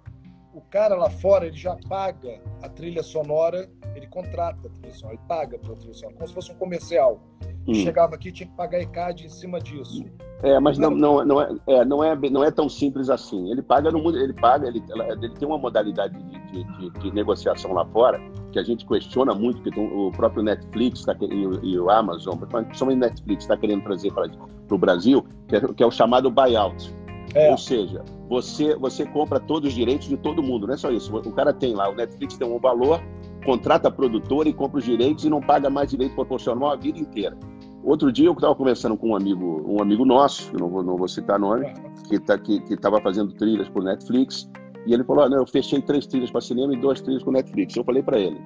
o 0.52 0.60
cara 0.60 0.96
lá 0.96 1.10
fora 1.10 1.46
ele 1.46 1.56
já 1.56 1.76
paga 1.88 2.40
a 2.62 2.68
trilha 2.68 3.02
sonora, 3.02 3.68
ele 3.94 4.06
contrata 4.06 4.66
a 4.66 4.70
trilha 4.70 4.92
sonora, 4.92 5.16
ele 5.16 5.28
paga 5.28 5.58
pela 5.58 5.76
trilha 5.76 5.94
sonora, 5.94 6.16
como 6.16 6.28
se 6.28 6.34
fosse 6.34 6.52
um 6.52 6.56
comercial. 6.56 7.20
Hum. 7.66 7.74
Chegava 7.74 8.14
aqui 8.14 8.32
tinha 8.32 8.48
que 8.48 8.56
pagar 8.56 8.80
ECAD 8.80 9.26
em 9.26 9.28
cima 9.28 9.60
disso. 9.60 10.04
É, 10.42 10.58
mas 10.58 10.78
não, 10.78 10.90
não, 10.90 11.24
não, 11.24 11.40
é, 11.40 11.54
é, 11.66 11.84
não, 11.84 12.02
é, 12.02 12.16
não 12.30 12.42
é 12.42 12.50
tão 12.50 12.68
simples 12.68 13.10
assim. 13.10 13.50
Ele 13.50 13.60
paga 13.60 13.90
no 13.90 14.16
ele 14.16 14.32
paga, 14.32 14.66
ele, 14.66 14.82
ele 15.10 15.34
tem 15.34 15.46
uma 15.46 15.58
modalidade 15.58 16.16
de, 16.18 16.64
de, 16.64 16.90
de, 16.90 17.12
negociação 17.12 17.72
lá 17.74 17.84
fora 17.86 18.18
que 18.50 18.58
a 18.58 18.62
gente 18.62 18.86
questiona 18.86 19.34
muito, 19.34 19.62
que 19.62 19.78
o 19.78 20.10
próprio 20.12 20.42
Netflix 20.42 21.04
tá, 21.04 21.14
e, 21.20 21.34
e 21.62 21.78
o 21.78 21.90
Amazon, 21.90 22.36
principalmente 22.38 22.82
o 22.82 23.00
Netflix 23.00 23.44
está 23.44 23.56
querendo 23.56 23.84
trazer 23.84 24.12
para 24.12 24.28
o 24.70 24.78
Brasil, 24.78 25.24
que 25.46 25.56
é, 25.56 25.60
que 25.60 25.82
é 25.82 25.86
o 25.86 25.90
chamado 25.90 26.30
buyout. 26.30 26.92
É. 27.34 27.50
Ou 27.50 27.58
seja, 27.58 28.02
você, 28.30 28.76
você 28.76 29.04
compra 29.04 29.40
todos 29.40 29.70
os 29.70 29.74
direitos 29.74 30.06
de 30.06 30.16
todo 30.16 30.40
mundo, 30.40 30.64
não 30.64 30.74
é 30.74 30.76
só 30.76 30.88
isso. 30.92 31.14
O 31.14 31.32
cara 31.32 31.52
tem 31.52 31.74
lá, 31.74 31.90
o 31.90 31.96
Netflix 31.96 32.36
tem 32.36 32.46
um 32.46 32.60
valor, 32.60 33.02
contrata 33.44 33.88
a 33.88 33.90
produtora 33.90 34.48
e 34.48 34.52
compra 34.52 34.78
os 34.78 34.84
direitos 34.84 35.24
e 35.24 35.28
não 35.28 35.40
paga 35.40 35.68
mais 35.68 35.90
direito 35.90 36.14
proporcional 36.14 36.70
a 36.70 36.76
vida 36.76 36.96
inteira. 36.96 37.36
Outro 37.82 38.12
dia 38.12 38.26
eu 38.26 38.32
estava 38.32 38.54
conversando 38.54 38.96
com 38.96 39.08
um 39.08 39.16
amigo, 39.16 39.64
um 39.66 39.82
amigo 39.82 40.04
nosso, 40.04 40.56
não 40.56 40.68
vou, 40.68 40.80
não 40.80 40.96
vou 40.96 41.08
citar 41.08 41.40
nome, 41.40 41.74
que 42.08 42.20
tá, 42.20 42.38
estava 42.70 43.00
fazendo 43.00 43.32
trilhas 43.32 43.68
para 43.68 43.82
Netflix, 43.82 44.48
e 44.86 44.94
ele 44.94 45.02
falou: 45.02 45.24
ah, 45.24 45.28
não, 45.28 45.38
eu 45.38 45.46
fechei 45.46 45.82
três 45.82 46.06
trilhas 46.06 46.30
para 46.30 46.40
cinema 46.40 46.72
e 46.72 46.80
duas 46.80 47.00
trilhas 47.00 47.24
com 47.24 47.32
Netflix. 47.32 47.74
Eu 47.74 47.82
falei 47.82 48.02
para 48.02 48.16
ele: 48.16 48.40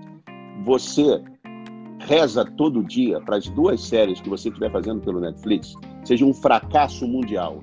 você 0.65 1.23
reza 1.99 2.43
todo 2.57 2.83
dia 2.83 3.21
para 3.21 3.37
as 3.37 3.49
duas 3.51 3.83
séries 3.83 4.19
que 4.19 4.31
você 4.31 4.49
estiver 4.49 4.71
fazendo 4.73 5.01
pelo 5.03 5.21
Netflix 5.21 5.75
seja 6.05 6.25
um 6.25 6.35
fracasso 6.35 7.07
mundial 7.07 7.63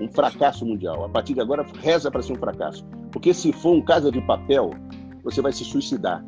um 0.00 0.08
fracasso 0.08 0.64
mundial. 0.64 1.04
A 1.04 1.08
partir 1.08 1.34
de 1.34 1.40
agora, 1.40 1.66
reza 1.80 2.10
para 2.10 2.22
ser 2.22 2.32
um 2.32 2.38
fracasso. 2.38 2.84
Porque 3.10 3.32
se 3.34 3.52
for 3.52 3.74
um 3.74 3.82
casa 3.82 4.10
de 4.10 4.20
papel, 4.20 4.70
você 5.22 5.40
vai 5.40 5.52
se 5.52 5.64
suicidar. 5.64 6.24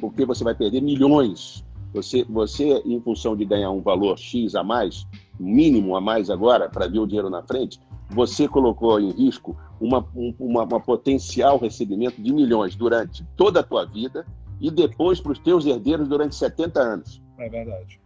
Porque 0.00 0.24
você 0.24 0.44
vai 0.44 0.54
perder 0.54 0.80
milhões. 0.80 1.64
Você, 1.92 2.24
você 2.24 2.82
em 2.84 3.00
função 3.00 3.36
de 3.36 3.44
ganhar 3.44 3.70
um 3.70 3.80
valor 3.80 4.18
X 4.18 4.54
a 4.54 4.64
mais, 4.64 5.06
mínimo 5.38 5.94
a 5.94 6.00
mais 6.00 6.28
agora, 6.28 6.68
para 6.68 6.88
ver 6.88 6.98
o 6.98 7.06
dinheiro 7.06 7.30
na 7.30 7.42
frente, 7.42 7.78
você 8.10 8.48
colocou 8.48 9.00
em 9.00 9.10
risco 9.10 9.56
uma, 9.80 10.04
uma, 10.14 10.64
uma 10.64 10.80
potencial 10.80 11.58
recebimento 11.58 12.20
de 12.20 12.32
milhões 12.32 12.74
durante 12.74 13.24
toda 13.36 13.60
a 13.60 13.62
tua 13.62 13.84
vida 13.84 14.26
e 14.60 14.70
depois 14.70 15.20
para 15.20 15.32
os 15.32 15.38
teus 15.38 15.66
herdeiros 15.66 16.08
durante 16.08 16.34
70 16.34 16.80
anos. 16.80 17.22
É 17.38 17.48
verdade. 17.48 18.00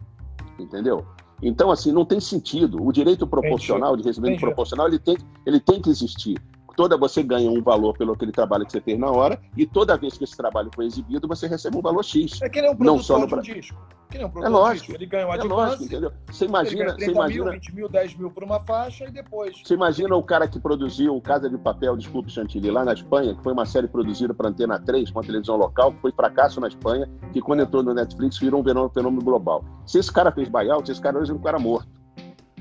Entendeu? 0.59 1.05
Então, 1.41 1.71
assim, 1.71 1.91
não 1.91 2.05
tem 2.05 2.19
sentido. 2.19 2.83
O 2.83 2.91
direito 2.91 3.25
proporcional, 3.27 3.95
de 3.95 4.03
recebimento 4.03 4.37
Entendi. 4.37 4.45
proporcional, 4.45 4.87
ele 4.87 4.99
tem, 4.99 5.17
ele 5.45 5.59
tem 5.59 5.81
que 5.81 5.89
existir. 5.89 6.37
Toda 6.75 6.97
você 6.97 7.21
ganha 7.21 7.49
um 7.49 7.61
valor 7.61 7.97
pelo 7.97 8.13
aquele 8.13 8.31
trabalho 8.31 8.65
que 8.65 8.71
você 8.71 8.81
fez 8.81 8.97
na 8.97 9.09
hora, 9.11 9.39
e 9.57 9.65
toda 9.65 9.97
vez 9.97 10.17
que 10.17 10.23
esse 10.23 10.35
trabalho 10.35 10.69
foi 10.73 10.85
exibido, 10.85 11.27
você 11.27 11.47
recebe 11.47 11.77
um 11.77 11.81
valor 11.81 12.03
X. 12.03 12.41
É 12.41 12.49
que 12.49 12.61
nem 12.61 12.71
um 12.71 12.75
produtor 12.75 12.95
não 12.95 13.03
só 13.03 13.19
no... 13.19 13.27
de 13.27 13.51
um 13.51 13.53
disco. 13.55 13.77
Que 14.09 14.17
nem 14.17 14.25
um 14.25 14.43
é 14.43 14.49
lógico. 14.49 14.91
Ele 14.91 15.05
ganha 15.05 15.27
uma 15.27 15.35
é 15.35 15.43
lógico, 15.43 15.83
entendeu? 15.83 16.11
Você 16.25 16.45
imagina, 16.45 16.93
você 16.93 17.11
imagina 17.11 17.45
mil, 17.45 17.53
20 17.53 17.75
mil, 17.75 17.89
10 17.89 18.15
mil 18.15 18.31
por 18.31 18.43
uma 18.43 18.59
faixa 18.59 19.05
e 19.05 19.11
depois. 19.11 19.61
Você 19.63 19.75
imagina 19.75 20.15
o 20.15 20.23
cara 20.23 20.47
que 20.47 20.59
produziu 20.59 21.21
Casa 21.21 21.47
de 21.47 21.57
Papel, 21.59 21.95
desculpe, 21.95 22.31
Chantilly, 22.31 22.71
lá 22.71 22.83
na 22.83 22.93
Espanha, 22.93 23.35
que 23.35 23.43
foi 23.43 23.53
uma 23.53 23.67
série 23.67 23.87
produzida 23.87 24.33
para 24.33 24.49
Antena 24.49 24.79
3, 24.79 25.11
com 25.11 25.19
a 25.19 25.23
televisão 25.23 25.57
local, 25.57 25.93
que 25.93 26.01
foi 26.01 26.11
fracasso 26.11 26.59
na 26.59 26.67
Espanha, 26.67 27.07
que 27.31 27.39
quando 27.39 27.61
entrou 27.61 27.83
no 27.83 27.93
Netflix 27.93 28.39
virou 28.39 28.61
um 28.61 28.89
fenômeno 28.89 29.21
global. 29.21 29.63
Se 29.85 29.99
esse 29.99 30.11
cara 30.11 30.31
fez 30.31 30.49
buyout, 30.49 30.91
esse 30.91 30.99
cara 31.01 31.19
hoje 31.19 31.31
é 31.31 31.35
um 31.35 31.39
cara 31.39 31.59
morto. 31.59 31.87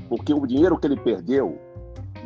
Porque 0.07 0.35
o 0.35 0.47
dinheiro 0.47 0.79
que 0.79 0.87
ele 0.87 0.97
perdeu, 0.97 1.59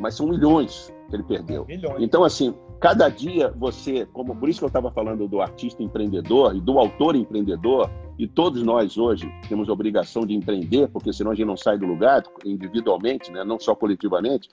mas 0.00 0.16
são 0.16 0.26
milhões 0.26 0.92
que 1.12 1.16
ele 1.16 1.22
perdeu. 1.22 1.66
Milhões. 1.66 2.02
Então, 2.02 2.24
assim, 2.24 2.54
cada 2.80 3.08
dia 3.08 3.52
você, 3.56 4.06
como 4.06 4.34
por 4.34 4.48
isso 4.48 4.60
que 4.60 4.64
eu 4.64 4.68
estava 4.68 4.90
falando 4.90 5.28
do 5.28 5.40
artista 5.40 5.82
empreendedor 5.82 6.56
e 6.56 6.60
do 6.60 6.78
autor 6.78 7.14
empreendedor, 7.14 7.90
e 8.18 8.26
todos 8.26 8.62
nós 8.62 8.96
hoje 8.96 9.30
temos 9.48 9.68
a 9.68 9.72
obrigação 9.72 10.26
de 10.26 10.34
empreender, 10.34 10.88
porque 10.88 11.12
senão 11.12 11.32
a 11.32 11.34
gente 11.34 11.46
não 11.46 11.56
sai 11.56 11.78
do 11.78 11.86
lugar 11.86 12.22
individualmente, 12.44 13.30
né? 13.30 13.44
não 13.44 13.60
só 13.60 13.74
coletivamente, 13.74 14.48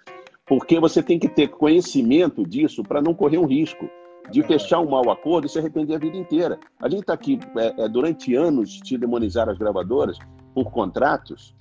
porque 0.45 0.79
você 0.79 1.01
tem 1.01 1.17
que 1.17 1.29
ter 1.29 1.47
conhecimento 1.47 2.43
disso 2.43 2.83
para 2.83 3.01
não 3.01 3.13
correr 3.13 3.37
um 3.37 3.45
risco 3.45 3.89
de 4.31 4.43
fechar 4.43 4.79
um 4.79 4.89
mau 4.89 5.09
acordo 5.09 5.47
e 5.47 5.49
se 5.49 5.57
arrepender 5.57 5.95
a 5.95 5.99
vida 5.99 6.17
inteira. 6.17 6.59
A 6.79 6.89
gente 6.89 7.01
está 7.01 7.13
aqui 7.13 7.39
é, 7.57 7.85
é, 7.85 7.89
durante 7.89 8.35
anos 8.35 8.79
te 8.79 8.97
demonizar 8.97 9.49
as 9.49 9.57
gravadoras 9.57 10.17
por 10.53 10.71
contratos 10.71 11.55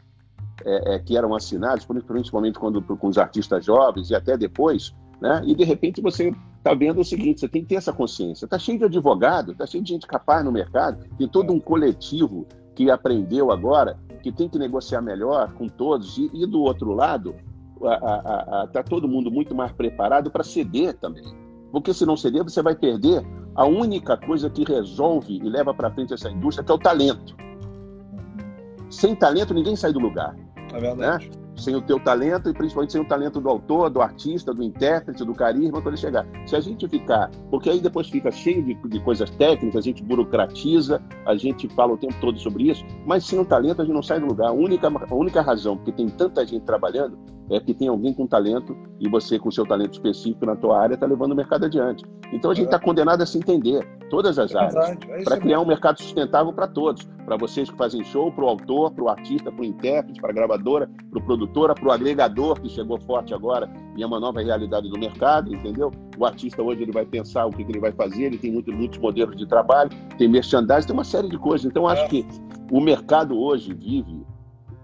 é, 0.64 0.94
é, 0.94 0.98
que 0.98 1.16
eram 1.16 1.34
assinados, 1.34 1.86
principalmente 2.06 2.58
quando 2.58 2.82
com 2.82 3.08
os 3.08 3.18
artistas 3.18 3.64
jovens 3.64 4.10
e 4.10 4.14
até 4.14 4.36
depois, 4.36 4.94
né? 5.20 5.42
E 5.44 5.54
de 5.54 5.64
repente 5.64 6.00
você 6.00 6.34
está 6.56 6.74
vendo 6.74 7.00
o 7.00 7.04
seguinte: 7.04 7.40
você 7.40 7.48
tem 7.48 7.62
que 7.62 7.68
ter 7.68 7.76
essa 7.76 7.92
consciência. 7.92 8.44
Está 8.44 8.58
cheio 8.58 8.78
de 8.78 8.84
advogado, 8.84 9.52
está 9.52 9.66
cheio 9.66 9.82
de 9.82 9.92
gente 9.92 10.06
capaz 10.06 10.44
no 10.44 10.52
mercado, 10.52 11.04
tem 11.16 11.28
todo 11.28 11.52
um 11.52 11.60
coletivo 11.60 12.46
que 12.74 12.90
aprendeu 12.90 13.50
agora 13.50 13.98
que 14.22 14.32
tem 14.32 14.48
que 14.48 14.58
negociar 14.58 15.00
melhor 15.00 15.52
com 15.54 15.68
todos 15.68 16.18
e, 16.18 16.30
e 16.34 16.46
do 16.46 16.60
outro 16.60 16.92
lado 16.92 17.34
está 18.66 18.82
todo 18.82 19.08
mundo 19.08 19.30
muito 19.30 19.54
mais 19.54 19.72
preparado 19.72 20.30
para 20.30 20.42
ceder 20.42 20.94
também. 20.94 21.24
Porque 21.70 21.92
se 21.92 22.04
não 22.04 22.16
ceder, 22.16 22.42
você 22.42 22.62
vai 22.62 22.74
perder 22.74 23.24
a 23.54 23.64
única 23.64 24.16
coisa 24.16 24.48
que 24.48 24.64
resolve 24.64 25.36
e 25.36 25.48
leva 25.48 25.74
para 25.74 25.90
frente 25.90 26.14
essa 26.14 26.30
indústria, 26.30 26.64
que 26.64 26.72
é 26.72 26.74
o 26.74 26.78
talento. 26.78 27.36
Sem 28.90 29.14
talento, 29.14 29.52
ninguém 29.52 29.76
sai 29.76 29.92
do 29.92 29.98
lugar. 29.98 30.34
É 30.74 30.80
verdade. 30.80 31.28
Né? 31.30 31.48
sem 31.58 31.74
o 31.74 31.82
teu 31.82 31.98
talento 31.98 32.48
e 32.48 32.52
principalmente 32.52 32.92
sem 32.92 33.00
o 33.00 33.04
talento 33.04 33.40
do 33.40 33.48
autor, 33.48 33.90
do 33.90 34.00
artista, 34.00 34.54
do 34.54 34.62
intérprete, 34.62 35.24
do 35.24 35.34
carisma, 35.34 35.72
quando 35.82 35.88
ele 35.88 35.96
chegar. 35.96 36.26
Se 36.46 36.56
a 36.56 36.60
gente 36.60 36.88
ficar, 36.88 37.30
porque 37.50 37.68
aí 37.68 37.80
depois 37.80 38.08
fica 38.08 38.30
cheio 38.30 38.62
de, 38.62 38.74
de 38.74 39.00
coisas 39.00 39.28
técnicas, 39.30 39.76
a 39.76 39.84
gente 39.84 40.02
burocratiza, 40.02 41.02
a 41.26 41.36
gente 41.36 41.68
fala 41.70 41.92
o 41.92 41.98
tempo 41.98 42.14
todo 42.20 42.38
sobre 42.38 42.70
isso, 42.70 42.84
mas 43.04 43.24
sem 43.24 43.38
o 43.38 43.44
talento 43.44 43.82
a 43.82 43.84
gente 43.84 43.94
não 43.94 44.02
sai 44.02 44.20
do 44.20 44.26
lugar. 44.26 44.48
A 44.48 44.52
única, 44.52 44.88
a 44.88 45.14
única 45.14 45.42
razão 45.42 45.76
porque 45.76 45.92
tem 45.92 46.08
tanta 46.08 46.46
gente 46.46 46.64
trabalhando 46.64 47.18
é 47.50 47.60
que 47.60 47.72
tem 47.72 47.88
alguém 47.88 48.12
com 48.12 48.26
talento 48.26 48.76
e 49.00 49.08
você 49.08 49.38
com 49.38 49.50
seu 49.50 49.66
talento 49.66 49.94
específico 49.94 50.44
na 50.44 50.56
tua 50.56 50.80
área 50.80 50.94
está 50.94 51.06
levando 51.06 51.32
o 51.32 51.36
mercado 51.36 51.66
adiante. 51.66 52.04
Então 52.32 52.50
a 52.50 52.54
gente 52.54 52.66
está 52.66 52.76
é. 52.76 52.80
condenado 52.80 53.22
a 53.22 53.26
se 53.26 53.38
entender 53.38 53.86
todas 54.10 54.38
as 54.38 54.54
é 54.54 54.58
áreas 54.58 54.96
é 55.08 55.22
para 55.22 55.38
criar 55.38 55.60
um 55.60 55.66
mercado 55.66 56.00
sustentável 56.00 56.52
para 56.52 56.66
todos, 56.66 57.04
para 57.24 57.36
vocês 57.36 57.70
que 57.70 57.76
fazem 57.76 58.04
show, 58.04 58.30
para 58.32 58.44
o 58.44 58.48
autor, 58.48 58.90
para 58.92 59.04
o 59.04 59.08
artista, 59.08 59.50
para 59.50 59.62
o 59.62 59.64
intérprete, 59.64 60.20
para 60.20 60.30
a 60.30 60.34
gravadora, 60.34 60.90
para 61.10 61.18
o 61.18 61.22
produtora, 61.22 61.74
para 61.74 61.88
o 61.88 61.92
agregador 61.92 62.60
que 62.60 62.68
chegou 62.68 63.00
forte 63.00 63.34
agora 63.34 63.70
e 63.96 64.02
é 64.02 64.06
uma 64.06 64.20
nova 64.20 64.40
realidade 64.40 64.88
do 64.88 64.98
mercado, 64.98 65.54
entendeu? 65.54 65.90
O 66.18 66.24
artista 66.24 66.62
hoje 66.62 66.82
ele 66.82 66.92
vai 66.92 67.06
pensar 67.06 67.46
o 67.46 67.50
que, 67.50 67.64
que 67.64 67.72
ele 67.72 67.80
vai 67.80 67.92
fazer, 67.92 68.24
ele 68.24 68.38
tem 68.38 68.52
muito, 68.52 68.72
muitos 68.72 68.98
modelos 68.98 69.36
de 69.36 69.46
trabalho, 69.46 69.90
tem 70.16 70.28
merchandising, 70.28 70.86
tem 70.86 70.96
uma 70.96 71.04
série 71.04 71.28
de 71.28 71.38
coisas. 71.38 71.64
Então 71.64 71.86
acho 71.86 72.02
é. 72.04 72.08
que 72.08 72.26
o 72.70 72.80
mercado 72.80 73.38
hoje 73.38 73.72
vive 73.72 74.26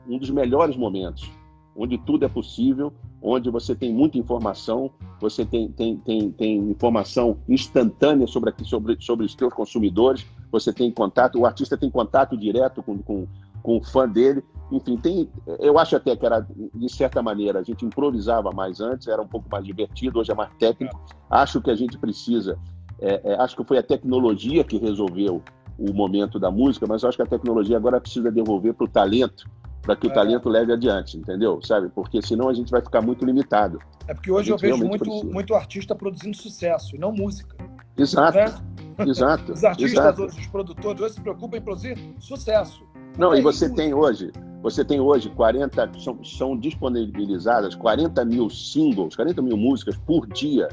um 0.09 0.19
dos 0.19 0.31
melhores 0.31 0.77
momentos 0.77 1.31
onde 1.77 1.99
tudo 1.99 2.25
é 2.25 2.29
possível, 2.29 2.93
onde 3.21 3.51
você 3.51 3.75
tem 3.75 3.93
muita 3.93 4.19
informação, 4.19 4.91
você 5.21 5.45
tem, 5.45 5.69
tem, 5.73 5.97
tem, 5.97 6.31
tem 6.31 6.57
informação 6.59 7.39
instantânea 7.49 8.27
sobre, 8.27 8.51
aqui, 8.51 8.65
sobre, 8.65 8.97
sobre 9.01 9.27
os 9.27 9.33
seus 9.33 9.53
consumidores, 9.53 10.27
você 10.53 10.73
tem 10.73 10.91
contato, 10.91 11.39
o 11.39 11.47
artista 11.47 11.77
tem 11.77 11.91
contato 11.91 12.37
direto 12.37 12.83
com, 12.83 12.99
com, 12.99 13.27
com 13.63 13.79
o 13.79 13.83
fã 13.83 14.09
dele. 14.09 14.45
Enfim, 14.71 14.97
tem, 14.97 15.29
eu 15.59 15.79
acho 15.79 15.97
até 15.97 16.15
que 16.15 16.25
era, 16.25 16.47
de 16.75 16.93
certa 16.93 17.23
maneira, 17.23 17.59
a 17.59 17.63
gente 17.63 17.85
improvisava 17.85 18.53
mais 18.53 18.81
antes, 18.81 19.09
era 19.09 19.21
um 19.21 19.27
pouco 19.27 19.49
mais 19.51 19.65
divertido, 19.65 20.21
hoje 20.21 20.31
é 20.31 20.35
mais 20.35 20.51
técnico. 20.59 20.99
Acho 21.29 21.61
que 21.61 21.71
a 21.71 21.75
gente 21.75 21.99
precisa, 21.99 22.59
é, 23.01 23.33
é, 23.33 23.35
acho 23.41 23.57
que 23.57 23.65
foi 23.65 23.79
a 23.79 23.83
tecnologia 23.83 24.63
que 24.63 24.79
resolveu 24.79 25.43
o 25.79 25.93
momento 25.93 26.39
da 26.39 26.51
música, 26.51 26.87
mas 26.87 27.03
acho 27.03 27.17
que 27.17 27.23
a 27.23 27.27
tecnologia 27.27 27.77
agora 27.77 28.01
precisa 28.01 28.31
devolver 28.31 28.75
para 28.75 28.85
o 28.85 28.89
talento, 28.89 29.45
para 29.85 29.95
que 29.95 30.07
o 30.07 30.11
é. 30.11 30.15
talento 30.15 30.49
leve 30.49 30.73
adiante, 30.73 31.19
entendeu? 31.19 31.61
Sabe? 31.63 31.91
Porque 31.91 32.23
senão 32.23 32.49
a 32.49 32.55
gente 32.55 32.71
vai 32.71 32.81
ficar 32.81 33.03
muito 33.03 33.25
limitado. 33.25 33.79
É 34.09 34.15
porque 34.15 34.31
hoje 34.31 34.51
eu 34.51 34.57
vejo 34.57 34.79
muito, 34.79 35.27
muito 35.27 35.55
artista 35.55 35.95
produzindo 35.95 36.37
sucesso, 36.37 36.97
e 36.97 36.99
não 36.99 37.13
música. 37.13 37.55
Exato. 37.97 38.39
Né? 38.39 38.55
Exato. 39.07 39.53
os 39.53 39.65
artistas, 39.65 39.93
exato. 39.93 40.25
os 40.27 40.47
produtores 40.47 41.01
hoje 41.01 41.15
se 41.15 41.21
preocupam 41.21 41.57
em 41.57 41.61
produzir 41.61 41.99
sucesso. 42.21 42.87
Não, 43.19 43.35
é 43.35 43.41
e 43.41 43.43
você 43.43 43.67
isso. 43.67 43.75
tem 43.75 43.93
hoje, 43.93 44.31
você 44.63 44.85
tem 44.85 45.01
hoje 45.01 45.31
40, 45.31 45.91
são, 45.99 46.25
são 46.25 46.57
disponibilizadas 46.57 47.75
40 47.75 48.25
mil 48.25 48.49
singles, 48.49 49.17
40 49.17 49.43
mil 49.43 49.57
músicas 49.57 49.97
por 49.97 50.29
dia 50.29 50.69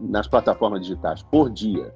nas 0.00 0.28
plataformas 0.28 0.82
digitais, 0.82 1.22
por 1.22 1.50
dia. 1.50 1.92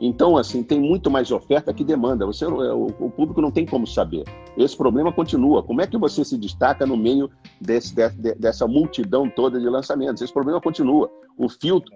Então, 0.00 0.36
assim, 0.36 0.62
tem 0.62 0.78
muito 0.78 1.10
mais 1.10 1.30
oferta 1.30 1.72
que 1.72 1.82
demanda. 1.82 2.26
Você, 2.26 2.44
o, 2.44 2.86
o, 2.86 3.10
público 3.10 3.40
não 3.40 3.50
tem 3.50 3.64
como 3.64 3.86
saber. 3.86 4.24
Esse 4.56 4.76
problema 4.76 5.12
continua. 5.12 5.62
Como 5.62 5.80
é 5.80 5.86
que 5.86 5.96
você 5.96 6.24
se 6.24 6.36
destaca 6.36 6.84
no 6.84 6.96
meio 6.96 7.30
desse, 7.60 7.94
de, 7.94 8.34
dessa 8.34 8.66
multidão 8.66 9.30
toda 9.30 9.58
de 9.58 9.68
lançamentos? 9.68 10.22
Esse 10.22 10.32
problema 10.32 10.60
continua. 10.60 11.10
O 11.38 11.48
filtro, 11.48 11.94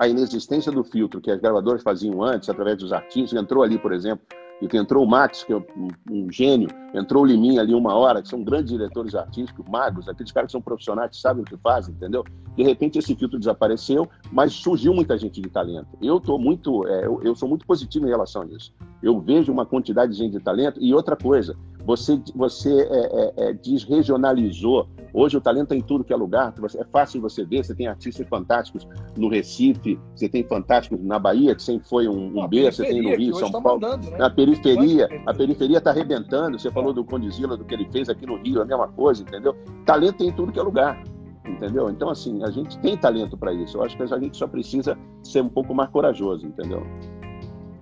a 0.00 0.08
inexistência 0.08 0.72
do 0.72 0.82
filtro 0.82 1.20
que 1.20 1.30
as 1.30 1.40
gravadoras 1.40 1.82
faziam 1.82 2.22
antes, 2.22 2.48
através 2.48 2.78
dos 2.78 2.92
artistas, 2.92 3.38
entrou 3.38 3.62
ali, 3.62 3.78
por 3.78 3.92
exemplo, 3.92 4.24
e 4.60 4.68
que 4.68 4.76
entrou 4.76 5.04
o 5.04 5.08
Max, 5.08 5.44
que 5.44 5.52
é 5.52 5.56
um, 5.56 5.88
um, 6.10 6.32
gênio, 6.32 6.68
entrou 6.94 7.22
o 7.22 7.26
Liminha 7.26 7.60
ali 7.60 7.74
uma 7.74 7.94
hora, 7.94 8.20
que 8.20 8.28
são 8.28 8.42
grandes 8.42 8.72
diretores 8.72 9.14
artísticos, 9.14 9.64
magos, 9.68 10.08
aqueles 10.08 10.32
caras 10.32 10.48
que 10.48 10.52
são 10.52 10.60
profissionais, 10.60 11.10
que 11.10 11.16
sabem 11.16 11.42
o 11.42 11.44
que 11.44 11.56
fazem, 11.56 11.94
entendeu? 11.94 12.24
De 12.56 12.62
repente 12.62 12.98
esse 12.98 13.14
filtro 13.14 13.38
desapareceu, 13.38 14.08
mas 14.32 14.52
surgiu 14.52 14.92
muita 14.92 15.16
gente 15.16 15.40
de 15.40 15.48
talento. 15.48 15.88
Eu 16.02 16.18
tô 16.18 16.38
muito, 16.38 16.86
é, 16.88 17.06
eu, 17.06 17.20
eu 17.22 17.34
sou 17.36 17.48
muito 17.48 17.66
positivo 17.66 18.06
em 18.06 18.10
relação 18.10 18.42
a 18.42 18.46
isso. 18.46 18.74
Eu 19.02 19.20
vejo 19.20 19.52
uma 19.52 19.64
quantidade 19.64 20.12
de 20.12 20.18
gente 20.18 20.32
de 20.32 20.40
talento 20.40 20.80
e 20.82 20.92
outra 20.92 21.14
coisa, 21.16 21.56
você, 21.88 22.20
você 22.34 22.82
é, 22.82 23.44
é, 23.46 23.48
é 23.48 23.52
desregionalizou. 23.54 24.86
Hoje 25.14 25.38
o 25.38 25.40
talento 25.40 25.72
está 25.72 25.74
em 25.74 25.80
tudo 25.80 26.04
que 26.04 26.12
é 26.12 26.16
lugar. 26.16 26.52
É 26.76 26.84
fácil 26.84 27.18
você 27.22 27.46
ver. 27.46 27.64
Você 27.64 27.74
tem 27.74 27.86
artistas 27.86 28.28
fantásticos 28.28 28.86
no 29.16 29.26
Recife, 29.30 29.98
você 30.14 30.28
tem 30.28 30.44
fantásticos 30.44 31.02
na 31.02 31.18
Bahia, 31.18 31.54
que 31.54 31.62
sempre 31.62 31.88
foi 31.88 32.06
um, 32.06 32.38
um 32.38 32.46
B, 32.46 32.70
você 32.70 32.84
tem 32.84 33.00
no 33.00 33.16
Rio, 33.16 33.34
São 33.36 33.50
tá 33.50 33.58
Paulo. 33.58 33.80
Mandando, 33.80 34.10
né? 34.10 34.18
Na 34.18 34.28
periferia, 34.28 35.08
a 35.24 35.32
periferia 35.32 35.78
está 35.78 35.88
arrebentando. 35.88 36.58
Você 36.58 36.70
falou 36.70 36.92
do 36.92 37.02
Condizila, 37.02 37.56
do 37.56 37.64
que 37.64 37.72
ele 37.72 37.88
fez 37.90 38.10
aqui 38.10 38.26
no 38.26 38.36
Rio, 38.36 38.60
a 38.60 38.66
mesma 38.66 38.88
coisa, 38.88 39.22
entendeu? 39.22 39.56
Talento 39.86 40.18
tem 40.18 40.28
em 40.28 40.32
tudo 40.32 40.52
que 40.52 40.60
é 40.60 40.62
lugar 40.62 41.02
entendeu? 41.46 41.88
Então, 41.88 42.10
assim, 42.10 42.44
a 42.44 42.50
gente 42.50 42.78
tem 42.80 42.94
talento 42.94 43.34
para 43.34 43.54
isso. 43.54 43.78
Eu 43.78 43.82
acho 43.82 43.96
que 43.96 44.02
a 44.02 44.18
gente 44.18 44.36
só 44.36 44.46
precisa 44.46 44.98
ser 45.22 45.42
um 45.42 45.48
pouco 45.48 45.74
mais 45.74 45.88
corajoso, 45.88 46.46
entendeu? 46.46 46.86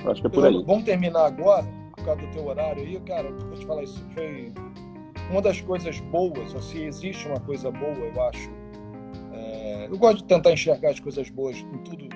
Eu 0.04 0.12
acho 0.12 0.20
que 0.20 0.28
é 0.28 0.30
por 0.30 0.46
aí. 0.46 0.62
Vamos 0.64 0.84
terminar 0.84 1.26
agora 1.26 1.66
causa 2.06 2.20
do 2.22 2.32
teu 2.32 2.46
horário 2.46 2.82
aí, 2.82 2.98
cara, 3.00 3.30
vou 3.30 3.58
te 3.58 3.66
falar, 3.66 3.82
isso 3.82 4.04
foi 4.14 4.52
uma 5.30 5.42
das 5.42 5.60
coisas 5.60 5.98
boas, 6.00 6.54
ou 6.54 6.60
se 6.60 6.82
existe 6.82 7.26
uma 7.26 7.40
coisa 7.40 7.70
boa, 7.70 7.92
eu 7.92 8.22
acho. 8.22 8.50
É, 9.32 9.88
eu 9.90 9.98
gosto 9.98 10.18
de 10.18 10.24
tentar 10.24 10.52
enxergar 10.52 10.90
as 10.90 11.00
coisas 11.00 11.28
boas 11.28 11.56
em 11.56 11.78
tudo 11.78 12.08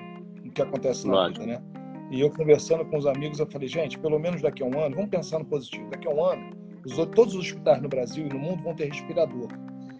o 0.45 0.51
que 0.51 0.61
acontece 0.61 1.07
na 1.07 1.27
vida, 1.27 1.45
né? 1.45 1.61
E 2.09 2.19
eu 2.19 2.29
conversando 2.29 2.85
com 2.85 2.97
os 2.97 3.05
amigos, 3.05 3.39
eu 3.39 3.47
falei, 3.47 3.67
gente, 3.67 3.97
pelo 3.99 4.19
menos 4.19 4.41
daqui 4.41 4.63
a 4.63 4.65
um 4.65 4.79
ano, 4.79 4.95
vamos 4.95 5.09
pensar 5.09 5.39
no 5.39 5.45
positivo, 5.45 5.89
daqui 5.89 6.07
a 6.07 6.11
um 6.11 6.23
ano, 6.23 6.51
os, 6.85 6.95
todos 7.07 7.35
os 7.35 7.41
hospitais 7.41 7.81
no 7.81 7.87
Brasil 7.87 8.25
e 8.27 8.29
no 8.33 8.39
mundo 8.39 8.63
vão 8.63 8.73
ter 8.73 8.85
respirador, 8.85 9.47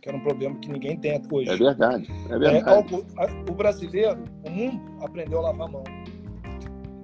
que 0.02 0.10
era 0.10 0.18
um 0.18 0.22
problema 0.22 0.56
que 0.56 0.70
ninguém 0.70 0.98
tem 0.98 1.22
hoje. 1.32 1.50
É 1.50 1.56
verdade, 1.56 2.12
é 2.30 2.38
verdade. 2.38 2.96
É, 2.96 3.52
o 3.52 3.54
brasileiro, 3.54 4.24
o 4.46 4.50
mundo 4.50 4.82
aprendeu 5.02 5.40
a 5.40 5.44
lavar 5.44 5.68
a 5.68 5.72
mão. 5.72 5.84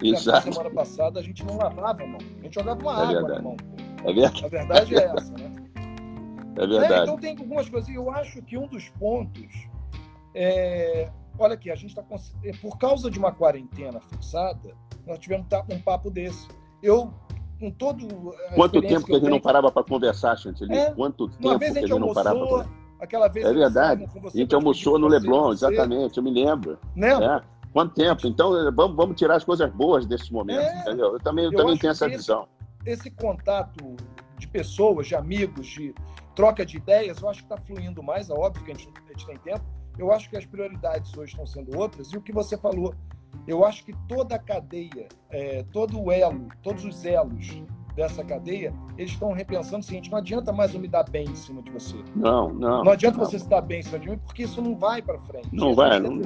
Exato. 0.04 0.54
semana 0.54 0.70
passada 0.70 1.20
a 1.20 1.24
gente 1.24 1.44
não 1.46 1.58
lavava 1.58 2.04
a 2.04 2.08
mão. 2.08 2.20
A 2.39 2.44
gente 2.44 2.56
jogava 2.56 2.82
uma 2.82 2.92
é 2.92 2.96
água 2.96 3.13
verdade. 3.13 3.34
na 3.36 3.42
mão. 3.42 3.58
É 4.04 4.13
verdade. 4.13 4.46
A 4.46 4.48
verdade 4.48 4.96
é 4.96 5.04
essa, 5.04 5.32
né? 5.34 5.51
É 6.56 6.68
verdade. 6.68 6.94
É, 6.94 7.04
então 7.04 7.18
tem 7.18 7.38
algumas 7.38 7.70
coisas. 7.70 7.89
Eu 7.89 8.12
acho 8.12 8.42
que 8.44 8.58
um 8.58 8.68
dos 8.68 8.89
pontos 8.89 9.68
é. 10.34 11.10
Olha 11.39 11.54
aqui, 11.54 11.70
a 11.70 11.75
gente 11.75 11.89
está. 11.89 12.04
É, 12.44 12.51
por 12.54 12.77
causa 12.77 13.12
de 13.12 13.20
uma 13.20 13.32
quarentena 13.32 14.00
forçada, 14.00 14.75
nós 15.06 15.20
tivemos 15.20 15.46
um 15.72 15.80
papo 15.80 16.10
desse. 16.10 16.48
Eu, 16.82 17.13
com 17.60 17.72
todo. 17.72 18.34
Quanto 18.56 18.82
tempo 18.82 19.06
que, 19.06 19.13
a 19.13 19.20
gente 19.20 19.30
não 19.30 19.39
parava 19.39 19.72
para 19.72 19.84
conversar, 19.84 20.36
Chantilly? 20.38 20.75
É, 20.75 20.92
Quanto 20.92 21.27
tempo 21.27 21.60
que 21.60 21.66
a 21.66 21.74
gente, 21.74 21.89
não 21.89 22.13
parava 22.13 22.46
para. 22.48 22.66
Aquela 23.00 23.27
vez 23.27 23.46
é 23.46 23.54
verdade. 23.54 24.10
a 24.25 24.30
gente 24.36 24.56
almoçou 24.56 24.98
no 24.98 25.08
Leblon, 25.08 25.51
exatamente, 25.51 26.18
eu 26.18 26.24
me 26.24 26.32
lembro. 26.32 26.80
Lembra? 26.96 27.46
É. 27.54 27.57
Quanto 27.74 27.94
tempo? 27.94 28.28
Então, 28.28 28.52
vamos, 28.74 28.96
vamos 28.96 29.16
tirar 29.18 29.36
as 29.36 29.44
coisas 29.44 29.72
boas 29.72 30.06
desse 30.06 30.32
momento, 30.32 30.60
é, 30.60 30.82
entendeu? 30.82 31.14
Eu 31.14 31.20
também, 31.20 31.46
eu, 31.46 31.52
eu 31.52 31.58
também 31.58 31.78
tenho 31.78 31.92
essa 31.92 32.08
esse, 32.08 32.18
visão. 32.18 32.48
Esse 32.86 33.12
contato 33.12 33.96
de 34.38 34.48
pessoas, 34.48 35.08
de 35.08 35.16
amigos, 35.16 35.68
de 35.68 35.94
troca 36.36 36.66
de 36.66 36.78
ideias, 36.78 37.22
eu 37.22 37.30
acho 37.30 37.40
que 37.40 37.54
está 37.54 37.58
fluindo 37.58 38.02
mais, 38.02 38.30
é 38.30 38.34
óbvio 38.34 38.64
que 38.64 38.72
a 38.72 38.76
gente, 38.76 38.90
a 39.06 39.12
gente 39.12 39.26
tem 39.26 39.38
tempo. 39.38 39.66
Eu 39.98 40.12
acho 40.12 40.30
que 40.30 40.38
as 40.38 40.46
prioridades 40.46 41.16
hoje 41.18 41.32
estão 41.32 41.46
sendo 41.46 41.78
outras. 41.78 42.12
E 42.14 42.18
o 42.18 42.22
que 42.22 42.32
você 42.32 42.56
falou, 42.56 42.94
eu 43.48 43.66
acho 43.66 43.84
que 43.84 43.94
toda 44.08 44.36
a 44.36 44.40
cadeia, 44.40 45.08
é, 45.30 45.64
todo 45.72 46.00
o 46.00 46.12
elo, 46.12 46.48
todos 46.62 46.86
os 46.86 47.04
elos 47.04 47.64
dessa 47.96 48.24
cadeia, 48.24 48.72
eles 48.96 49.12
estão 49.12 49.34
repensando 49.34 49.80
o 49.80 49.84
seguinte: 49.84 50.12
não 50.12 50.20
adianta 50.20 50.54
mais 50.54 50.74
eu 50.74 50.80
me 50.80 50.88
dar 50.88 51.04
bem 51.04 51.28
em 51.28 51.36
cima 51.36 51.64
de 51.64 51.72
você. 51.72 51.96
Não, 52.16 52.54
não. 52.54 52.84
Não 52.84 52.92
adianta 52.92 53.18
não. 53.18 53.26
você 53.26 53.40
se 53.40 53.50
dar 53.50 53.62
bem 53.62 53.80
em 53.80 53.84
cima 53.84 54.00
de 54.00 54.10
mim, 54.12 54.18
porque 54.20 54.44
isso 54.44 54.62
não 54.62 54.76
vai 54.76 55.02
para 55.02 55.18
frente. 55.18 55.50
Não 55.52 55.74
vai, 55.74 56.00
não. 56.00 56.22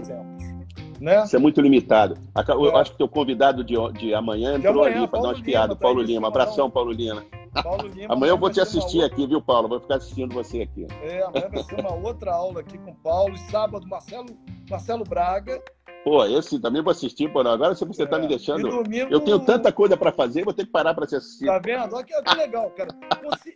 Né? 1.01 1.24
Isso 1.24 1.36
é 1.36 1.39
muito 1.39 1.60
limitado. 1.60 2.15
Eu 2.48 2.77
é. 2.77 2.79
acho 2.79 2.91
que 2.91 3.00
teu 3.00 3.08
convidado 3.08 3.63
de, 3.63 3.74
de 3.93 4.13
amanhã 4.13 4.55
entrou 4.55 4.84
ali 4.84 5.08
para 5.08 5.20
dar 5.20 5.29
umas 5.29 5.41
piadas. 5.41 5.75
Paulo 5.79 6.00
Lima. 6.00 6.27
Abração, 6.27 6.70
Paulo 6.70 6.91
Lima. 6.91 7.25
Paulo 7.63 7.88
Lima 7.88 8.05
amanhã 8.13 8.34
eu 8.34 8.38
vou 8.38 8.51
te 8.51 8.62
assistir 8.62 9.03
aqui, 9.03 9.25
viu, 9.25 9.41
Paulo? 9.41 9.67
Vou 9.67 9.79
ficar 9.79 9.96
assistindo 9.96 10.31
você 10.31 10.62
aqui. 10.62 10.86
É, 11.01 11.24
amanhã 11.24 11.50
vai 11.50 11.63
ser 11.63 11.79
uma 11.79 11.96
outra 11.96 12.31
aula 12.31 12.60
aqui 12.60 12.77
com 12.77 12.91
o 12.91 12.96
Paulo. 12.96 13.34
E 13.34 13.39
sábado, 13.50 13.88
Marcelo, 13.88 14.27
Marcelo 14.70 15.03
Braga. 15.03 15.60
Pô, 16.03 16.24
esse 16.24 16.60
também 16.60 16.84
vou 16.84 16.91
assistir, 16.91 17.34
pô. 17.34 17.39
Agora 17.39 17.74
você 17.74 18.03
está 18.03 18.17
é. 18.17 18.22
me 18.22 18.27
deixando. 18.27 18.70
Domingo... 18.70 19.12
Eu 19.12 19.22
tenho 19.22 19.39
tanta 19.39 19.72
coisa 19.72 19.98
para 19.98 20.12
fazer, 20.12 20.46
vou 20.46 20.53
ter 20.53 20.65
que 20.65 20.72
parar 20.72 20.93
para 20.93 21.08
te 21.08 21.15
assistir. 21.15 21.48
Tá 21.48 21.58
vendo? 21.58 21.96
Olha 21.96 22.05
que, 22.05 22.13
que 22.13 22.36
legal, 22.36 22.70
cara. 22.77 22.96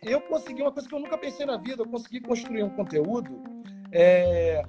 Eu 0.02 0.20
consegui 0.22 0.62
uma 0.62 0.72
coisa 0.72 0.88
que 0.88 0.94
eu 0.96 1.00
nunca 1.00 1.16
pensei 1.16 1.46
na 1.46 1.56
vida. 1.56 1.82
Eu 1.82 1.88
consegui 1.88 2.20
construir 2.20 2.64
um 2.64 2.70
conteúdo 2.70 3.30
é, 3.92 4.64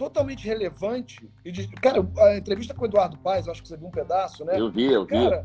totalmente 0.00 0.46
relevante. 0.46 1.30
E 1.44 1.52
de, 1.52 1.68
cara, 1.68 2.00
a 2.16 2.38
entrevista 2.38 2.72
com 2.72 2.84
o 2.84 2.86
Eduardo 2.86 3.18
Paes, 3.18 3.46
acho 3.46 3.60
que 3.60 3.68
você 3.68 3.76
viu 3.76 3.86
um 3.86 3.90
pedaço, 3.90 4.46
né? 4.46 4.58
Eu 4.58 4.70
vi, 4.70 4.86
eu 4.86 5.04
vi. 5.04 5.10
Cara, 5.10 5.44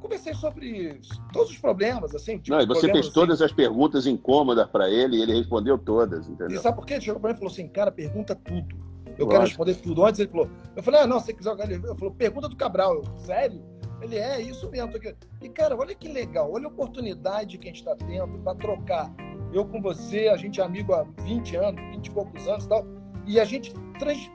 comecei 0.00 0.34
sobre 0.34 1.00
todos 1.32 1.52
os 1.52 1.58
problemas, 1.58 2.12
assim. 2.12 2.38
Tipo, 2.38 2.56
Não, 2.56 2.60
e 2.60 2.66
você 2.66 2.90
fez 2.90 3.06
assim. 3.06 3.12
todas 3.12 3.40
as 3.40 3.52
perguntas 3.52 4.04
incômodas 4.04 4.68
para 4.68 4.90
ele 4.90 5.18
e 5.18 5.22
ele 5.22 5.32
respondeu 5.32 5.78
todas, 5.78 6.28
entendeu? 6.28 6.58
E 6.58 6.60
sabe 6.60 6.76
por 6.76 6.84
quê? 6.84 6.94
Ele 6.94 7.02
chegou 7.02 7.20
para 7.20 7.30
mim 7.30 7.36
e 7.36 7.38
falou 7.38 7.52
assim, 7.52 7.68
cara, 7.68 7.92
pergunta 7.92 8.34
tudo. 8.34 8.74
Eu 9.16 9.26
Lógico. 9.26 9.30
quero 9.30 9.42
responder 9.44 9.74
tudo. 9.76 10.04
Antes 10.04 10.18
ele 10.18 10.30
falou, 10.30 10.50
eu 10.74 10.82
falei, 10.82 11.00
ah, 11.00 11.06
não, 11.06 11.20
se 11.20 11.26
você 11.26 11.34
quiser 11.34 11.70
ele 11.70 11.80
falou, 11.80 12.10
pergunta 12.12 12.48
do 12.48 12.56
Cabral. 12.56 12.96
Eu, 12.96 13.04
sério? 13.18 13.62
Ele 14.02 14.16
é 14.16 14.40
isso 14.42 14.68
mesmo. 14.68 14.90
E, 15.40 15.48
cara, 15.50 15.76
olha 15.76 15.94
que 15.94 16.08
legal, 16.08 16.50
olha 16.52 16.66
a 16.66 16.68
oportunidade 16.68 17.58
que 17.58 17.68
a 17.68 17.70
gente 17.70 17.78
está 17.78 17.94
tendo 17.94 18.40
para 18.40 18.56
trocar. 18.56 19.14
Eu 19.52 19.64
com 19.64 19.80
você, 19.80 20.26
a 20.26 20.36
gente 20.36 20.60
é 20.60 20.64
amigo 20.64 20.92
há 20.92 21.06
20 21.22 21.56
anos, 21.56 21.80
20 21.92 22.06
e 22.06 22.10
poucos 22.10 22.48
anos 22.48 22.64
e 22.64 22.68
tal 22.68 22.97
e 23.28 23.38
a 23.38 23.44
gente 23.44 23.72
trans, 23.98 24.30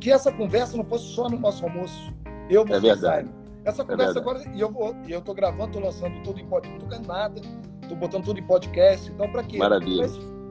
que 0.00 0.10
essa 0.10 0.32
conversa 0.32 0.76
não 0.76 0.84
fosse 0.84 1.14
só 1.14 1.28
no 1.28 1.38
nosso 1.38 1.64
almoço. 1.64 2.12
Eu 2.50 2.66
vou 2.66 2.76
é 2.76 2.80
verdade. 2.80 3.30
Essa 3.64 3.82
é 3.82 3.84
conversa 3.84 4.18
é 4.18 4.20
agora, 4.20 4.42
e 4.52 4.60
eu 4.60 4.94
e 5.06 5.20
tô 5.20 5.32
gravando, 5.32 5.72
tô 5.72 5.80
lançando 5.80 6.20
tudo 6.22 6.40
em 6.40 6.46
podcast, 6.46 6.72
não 6.72 6.80
tô 6.80 6.86
ganhando 6.86 7.06
nada, 7.06 7.40
tô 7.88 7.94
botando 7.94 8.24
tudo 8.24 8.40
em 8.40 8.42
podcast, 8.42 9.10
então 9.10 9.30
para 9.30 9.44
quê? 9.44 9.56
Maravilha. 9.56 10.08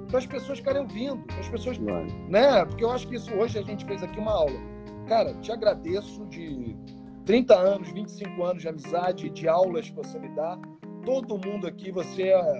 Para 0.08 0.20
as 0.20 0.25
pessoas 0.25 0.60
ficarem 0.60 0.81
ouvindo, 0.81 1.17
para 1.25 1.39
as 1.39 1.50
pessoas, 1.50 1.77
né? 1.77 2.65
Porque 2.65 2.84
eu 2.84 2.91
acho 2.91 3.08
que 3.08 3.15
isso 3.15 3.34
hoje 3.34 3.60
a 3.60 3.62
gente 3.62 3.84
fez 3.86 4.01
aqui 4.01 4.17
uma 4.17 4.31
aula. 4.31 4.60
Cara, 5.08 5.34
te 5.36 5.51
agradeço 5.51 6.25
de 6.27 6.75
30 7.25 7.53
anos, 7.53 7.91
25 7.91 8.43
anos 8.43 8.62
de 8.62 8.70
amizade, 8.70 9.29
de 9.29 9.48
aulas 9.48 9.89
que 9.89 9.96
você 9.96 10.17
me 10.17 10.29
dá. 10.29 10.58
Todo 11.05 11.38
mundo 11.38 11.67
aqui, 11.67 11.91
você 11.91 12.29
é, 12.29 12.60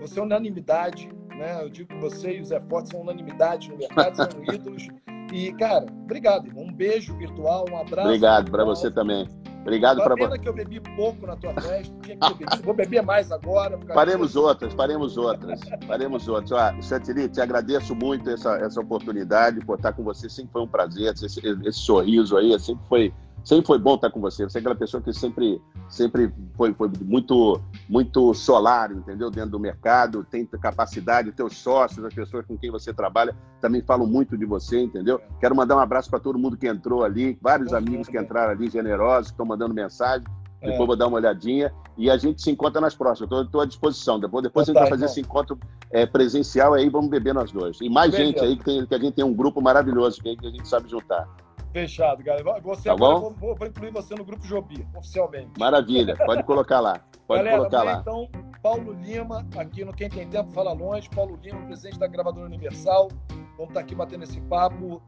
você 0.00 0.20
é 0.20 0.22
unanimidade 0.22 1.08
né? 1.42 1.60
Eu 1.60 1.68
digo 1.68 1.88
que 1.88 1.98
você 1.98 2.38
e 2.38 2.40
o 2.40 2.44
Zé 2.44 2.60
Forte 2.60 2.90
são 2.90 3.00
unanimidade 3.00 3.68
no 3.68 3.76
mercado, 3.76 4.16
são 4.16 4.28
ídolos. 4.54 4.88
E, 5.32 5.52
cara, 5.54 5.86
obrigado, 6.04 6.46
irmão. 6.46 6.64
Um 6.64 6.72
beijo 6.72 7.16
virtual, 7.16 7.64
um 7.70 7.78
abraço. 7.78 8.08
Obrigado 8.08 8.50
para 8.50 8.64
você 8.64 8.90
também. 8.90 9.28
Obrigado 9.62 10.02
para 10.02 10.16
você. 10.16 10.38
que 10.38 10.48
eu 10.48 10.52
bebi 10.52 10.80
pouco 10.80 11.24
na 11.26 11.36
tua 11.36 11.54
festa, 11.54 11.94
tinha 12.02 12.16
que 12.16 12.34
beber. 12.34 12.58
Vou 12.62 12.74
beber 12.74 13.02
mais 13.02 13.30
agora. 13.30 13.78
Faremos 13.94 14.36
outras, 14.36 14.72
faremos 14.74 15.16
outras, 15.16 15.60
faremos 15.86 16.28
outras. 16.28 16.52
Ó, 16.52 16.82
Chantilly, 16.82 17.28
te 17.28 17.40
agradeço 17.40 17.94
muito 17.94 18.28
essa, 18.28 18.56
essa 18.56 18.80
oportunidade 18.80 19.64
por 19.64 19.76
estar 19.76 19.92
com 19.92 20.02
você. 20.02 20.28
Sempre 20.28 20.52
foi 20.52 20.62
um 20.62 20.68
prazer, 20.68 21.12
esse, 21.12 21.40
esse 21.64 21.78
sorriso 21.78 22.36
aí, 22.36 22.58
sempre 22.58 22.84
foi 22.88 23.14
sempre 23.44 23.66
foi 23.66 23.78
bom 23.78 23.94
estar 23.94 24.10
com 24.10 24.20
você. 24.20 24.44
Você 24.44 24.58
é 24.58 24.60
aquela 24.60 24.74
pessoa 24.74 25.02
que 25.02 25.12
sempre, 25.12 25.60
sempre 25.88 26.32
foi, 26.56 26.72
foi 26.74 26.90
muito, 27.00 27.60
muito 27.88 28.34
solar, 28.34 28.92
entendeu? 28.92 29.30
Dentro 29.30 29.50
do 29.50 29.60
mercado, 29.60 30.24
tem 30.24 30.46
capacidade, 30.46 31.32
teus 31.32 31.56
sócios, 31.56 32.04
as 32.04 32.14
pessoas 32.14 32.46
com 32.46 32.56
quem 32.56 32.70
você 32.70 32.92
trabalha 32.92 33.34
também 33.60 33.82
falam 33.82 34.06
muito 34.06 34.36
de 34.36 34.44
você, 34.44 34.80
entendeu? 34.80 35.20
Quero 35.40 35.54
mandar 35.54 35.76
um 35.76 35.80
abraço 35.80 36.10
para 36.10 36.18
todo 36.18 36.38
mundo 36.38 36.56
que 36.56 36.66
entrou 36.66 37.04
ali, 37.04 37.38
vários 37.40 37.72
amigos 37.72 38.08
que 38.08 38.18
entraram 38.18 38.52
ali, 38.52 38.68
generosos, 38.68 39.28
que 39.28 39.34
estão 39.34 39.46
mandando 39.46 39.74
mensagem. 39.74 40.26
É. 40.60 40.70
Depois 40.70 40.86
vou 40.86 40.96
dar 40.96 41.08
uma 41.08 41.16
olhadinha 41.16 41.72
e 41.98 42.08
a 42.08 42.16
gente 42.16 42.40
se 42.40 42.50
encontra 42.50 42.80
nas 42.80 42.94
próximas. 42.94 43.30
Estou 43.44 43.60
à 43.60 43.66
disposição. 43.66 44.18
Depois, 44.18 44.42
depois 44.44 44.68
a 44.68 44.72
gente 44.72 44.80
vai 44.80 44.88
fazer 44.88 45.06
esse 45.06 45.20
encontro 45.20 45.58
é, 45.90 46.06
presencial 46.06 46.74
aí, 46.74 46.88
vamos 46.88 47.10
beber 47.10 47.34
nós 47.34 47.50
dois. 47.50 47.78
E 47.80 47.88
mais 47.88 48.12
Beleza. 48.12 48.30
gente 48.30 48.44
aí, 48.44 48.56
que, 48.56 48.64
tem, 48.64 48.86
que 48.86 48.94
a 48.94 48.98
gente 48.98 49.14
tem 49.14 49.24
um 49.24 49.34
grupo 49.34 49.60
maravilhoso 49.60 50.22
que 50.22 50.28
a 50.40 50.50
gente 50.50 50.68
sabe 50.68 50.88
juntar. 50.88 51.28
Fechado, 51.72 52.22
galera. 52.22 52.60
Você 52.60 52.84
tá 52.84 52.92
agora, 52.92 53.20
bom? 53.20 53.34
Vou, 53.40 53.56
vou, 53.56 53.66
incluir 53.66 53.90
você 53.90 54.14
no 54.14 54.24
grupo 54.24 54.46
Jobi, 54.46 54.86
oficialmente. 54.94 55.58
Maravilha, 55.58 56.14
pode 56.16 56.42
colocar 56.42 56.80
lá. 56.80 57.00
Pode 57.26 57.42
galera, 57.42 57.58
colocar 57.58 57.82
lá. 57.82 57.98
Então, 58.00 58.28
Paulo 58.62 58.92
Lima, 58.92 59.46
aqui 59.56 59.84
no 59.84 59.92
Quem 59.92 60.10
Tem 60.10 60.28
Tempo 60.28 60.50
Fala 60.50 60.72
Longe. 60.72 61.08
Paulo 61.08 61.38
Lima, 61.42 61.60
presidente 61.62 61.98
da 61.98 62.06
Gravadora 62.06 62.46
Universal. 62.46 63.08
Vamos 63.56 63.70
estar 63.70 63.74
tá 63.74 63.80
aqui 63.80 63.94
batendo 63.94 64.24
esse 64.24 64.40
papo 64.42 65.02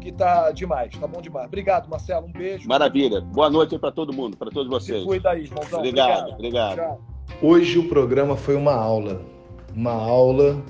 que 0.00 0.10
tá 0.10 0.50
demais, 0.50 0.96
tá 0.96 1.06
bom 1.06 1.20
demais. 1.20 1.46
Obrigado, 1.46 1.88
Marcelo. 1.88 2.26
Um 2.26 2.32
beijo. 2.32 2.68
Maravilha. 2.68 3.20
Boa 3.20 3.48
noite 3.48 3.78
para 3.78 3.92
todo 3.92 4.12
mundo, 4.12 4.36
para 4.36 4.50
todos 4.50 4.68
vocês. 4.68 5.00
Se 5.00 5.06
cuida 5.06 5.30
aí, 5.30 5.44
irmãozão. 5.44 5.78
Obrigado, 5.78 6.32
obrigado. 6.32 6.72
obrigado. 6.72 7.00
Hoje 7.40 7.78
o 7.78 7.88
programa 7.88 8.36
foi 8.36 8.56
uma 8.56 8.74
aula. 8.74 9.22
Uma 9.74 9.92
aula 9.92 10.60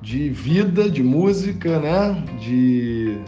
de 0.00 0.30
vida, 0.30 0.88
de 0.88 1.02
música, 1.02 1.78
né? 1.78 2.14
De 2.38 3.20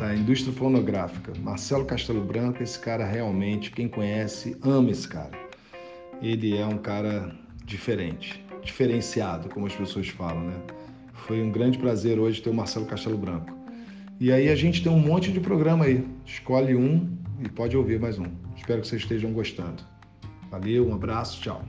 da 0.00 0.16
indústria 0.16 0.52
fonográfica. 0.54 1.32
Marcelo 1.40 1.84
Castelo 1.84 2.24
Branco, 2.24 2.62
esse 2.62 2.78
cara 2.78 3.04
realmente, 3.04 3.70
quem 3.70 3.86
conhece, 3.86 4.56
ama 4.62 4.90
esse 4.90 5.06
cara. 5.06 5.38
Ele 6.22 6.56
é 6.56 6.64
um 6.64 6.78
cara 6.78 7.36
diferente, 7.66 8.42
diferenciado, 8.62 9.50
como 9.50 9.66
as 9.66 9.76
pessoas 9.76 10.08
falam, 10.08 10.42
né? 10.42 10.56
Foi 11.26 11.42
um 11.42 11.52
grande 11.52 11.76
prazer 11.76 12.18
hoje 12.18 12.40
ter 12.40 12.48
o 12.48 12.54
Marcelo 12.54 12.86
Castelo 12.86 13.18
Branco. 13.18 13.54
E 14.18 14.32
aí 14.32 14.48
a 14.48 14.56
gente 14.56 14.82
tem 14.82 14.90
um 14.90 14.98
monte 14.98 15.30
de 15.30 15.38
programa 15.38 15.84
aí. 15.84 16.06
Escolhe 16.24 16.74
um 16.74 17.06
e 17.44 17.48
pode 17.48 17.76
ouvir 17.76 18.00
mais 18.00 18.18
um. 18.18 18.26
Espero 18.56 18.80
que 18.80 18.88
vocês 18.88 19.02
estejam 19.02 19.32
gostando. 19.32 19.82
Valeu, 20.50 20.88
um 20.88 20.94
abraço, 20.94 21.42
tchau. 21.42 21.62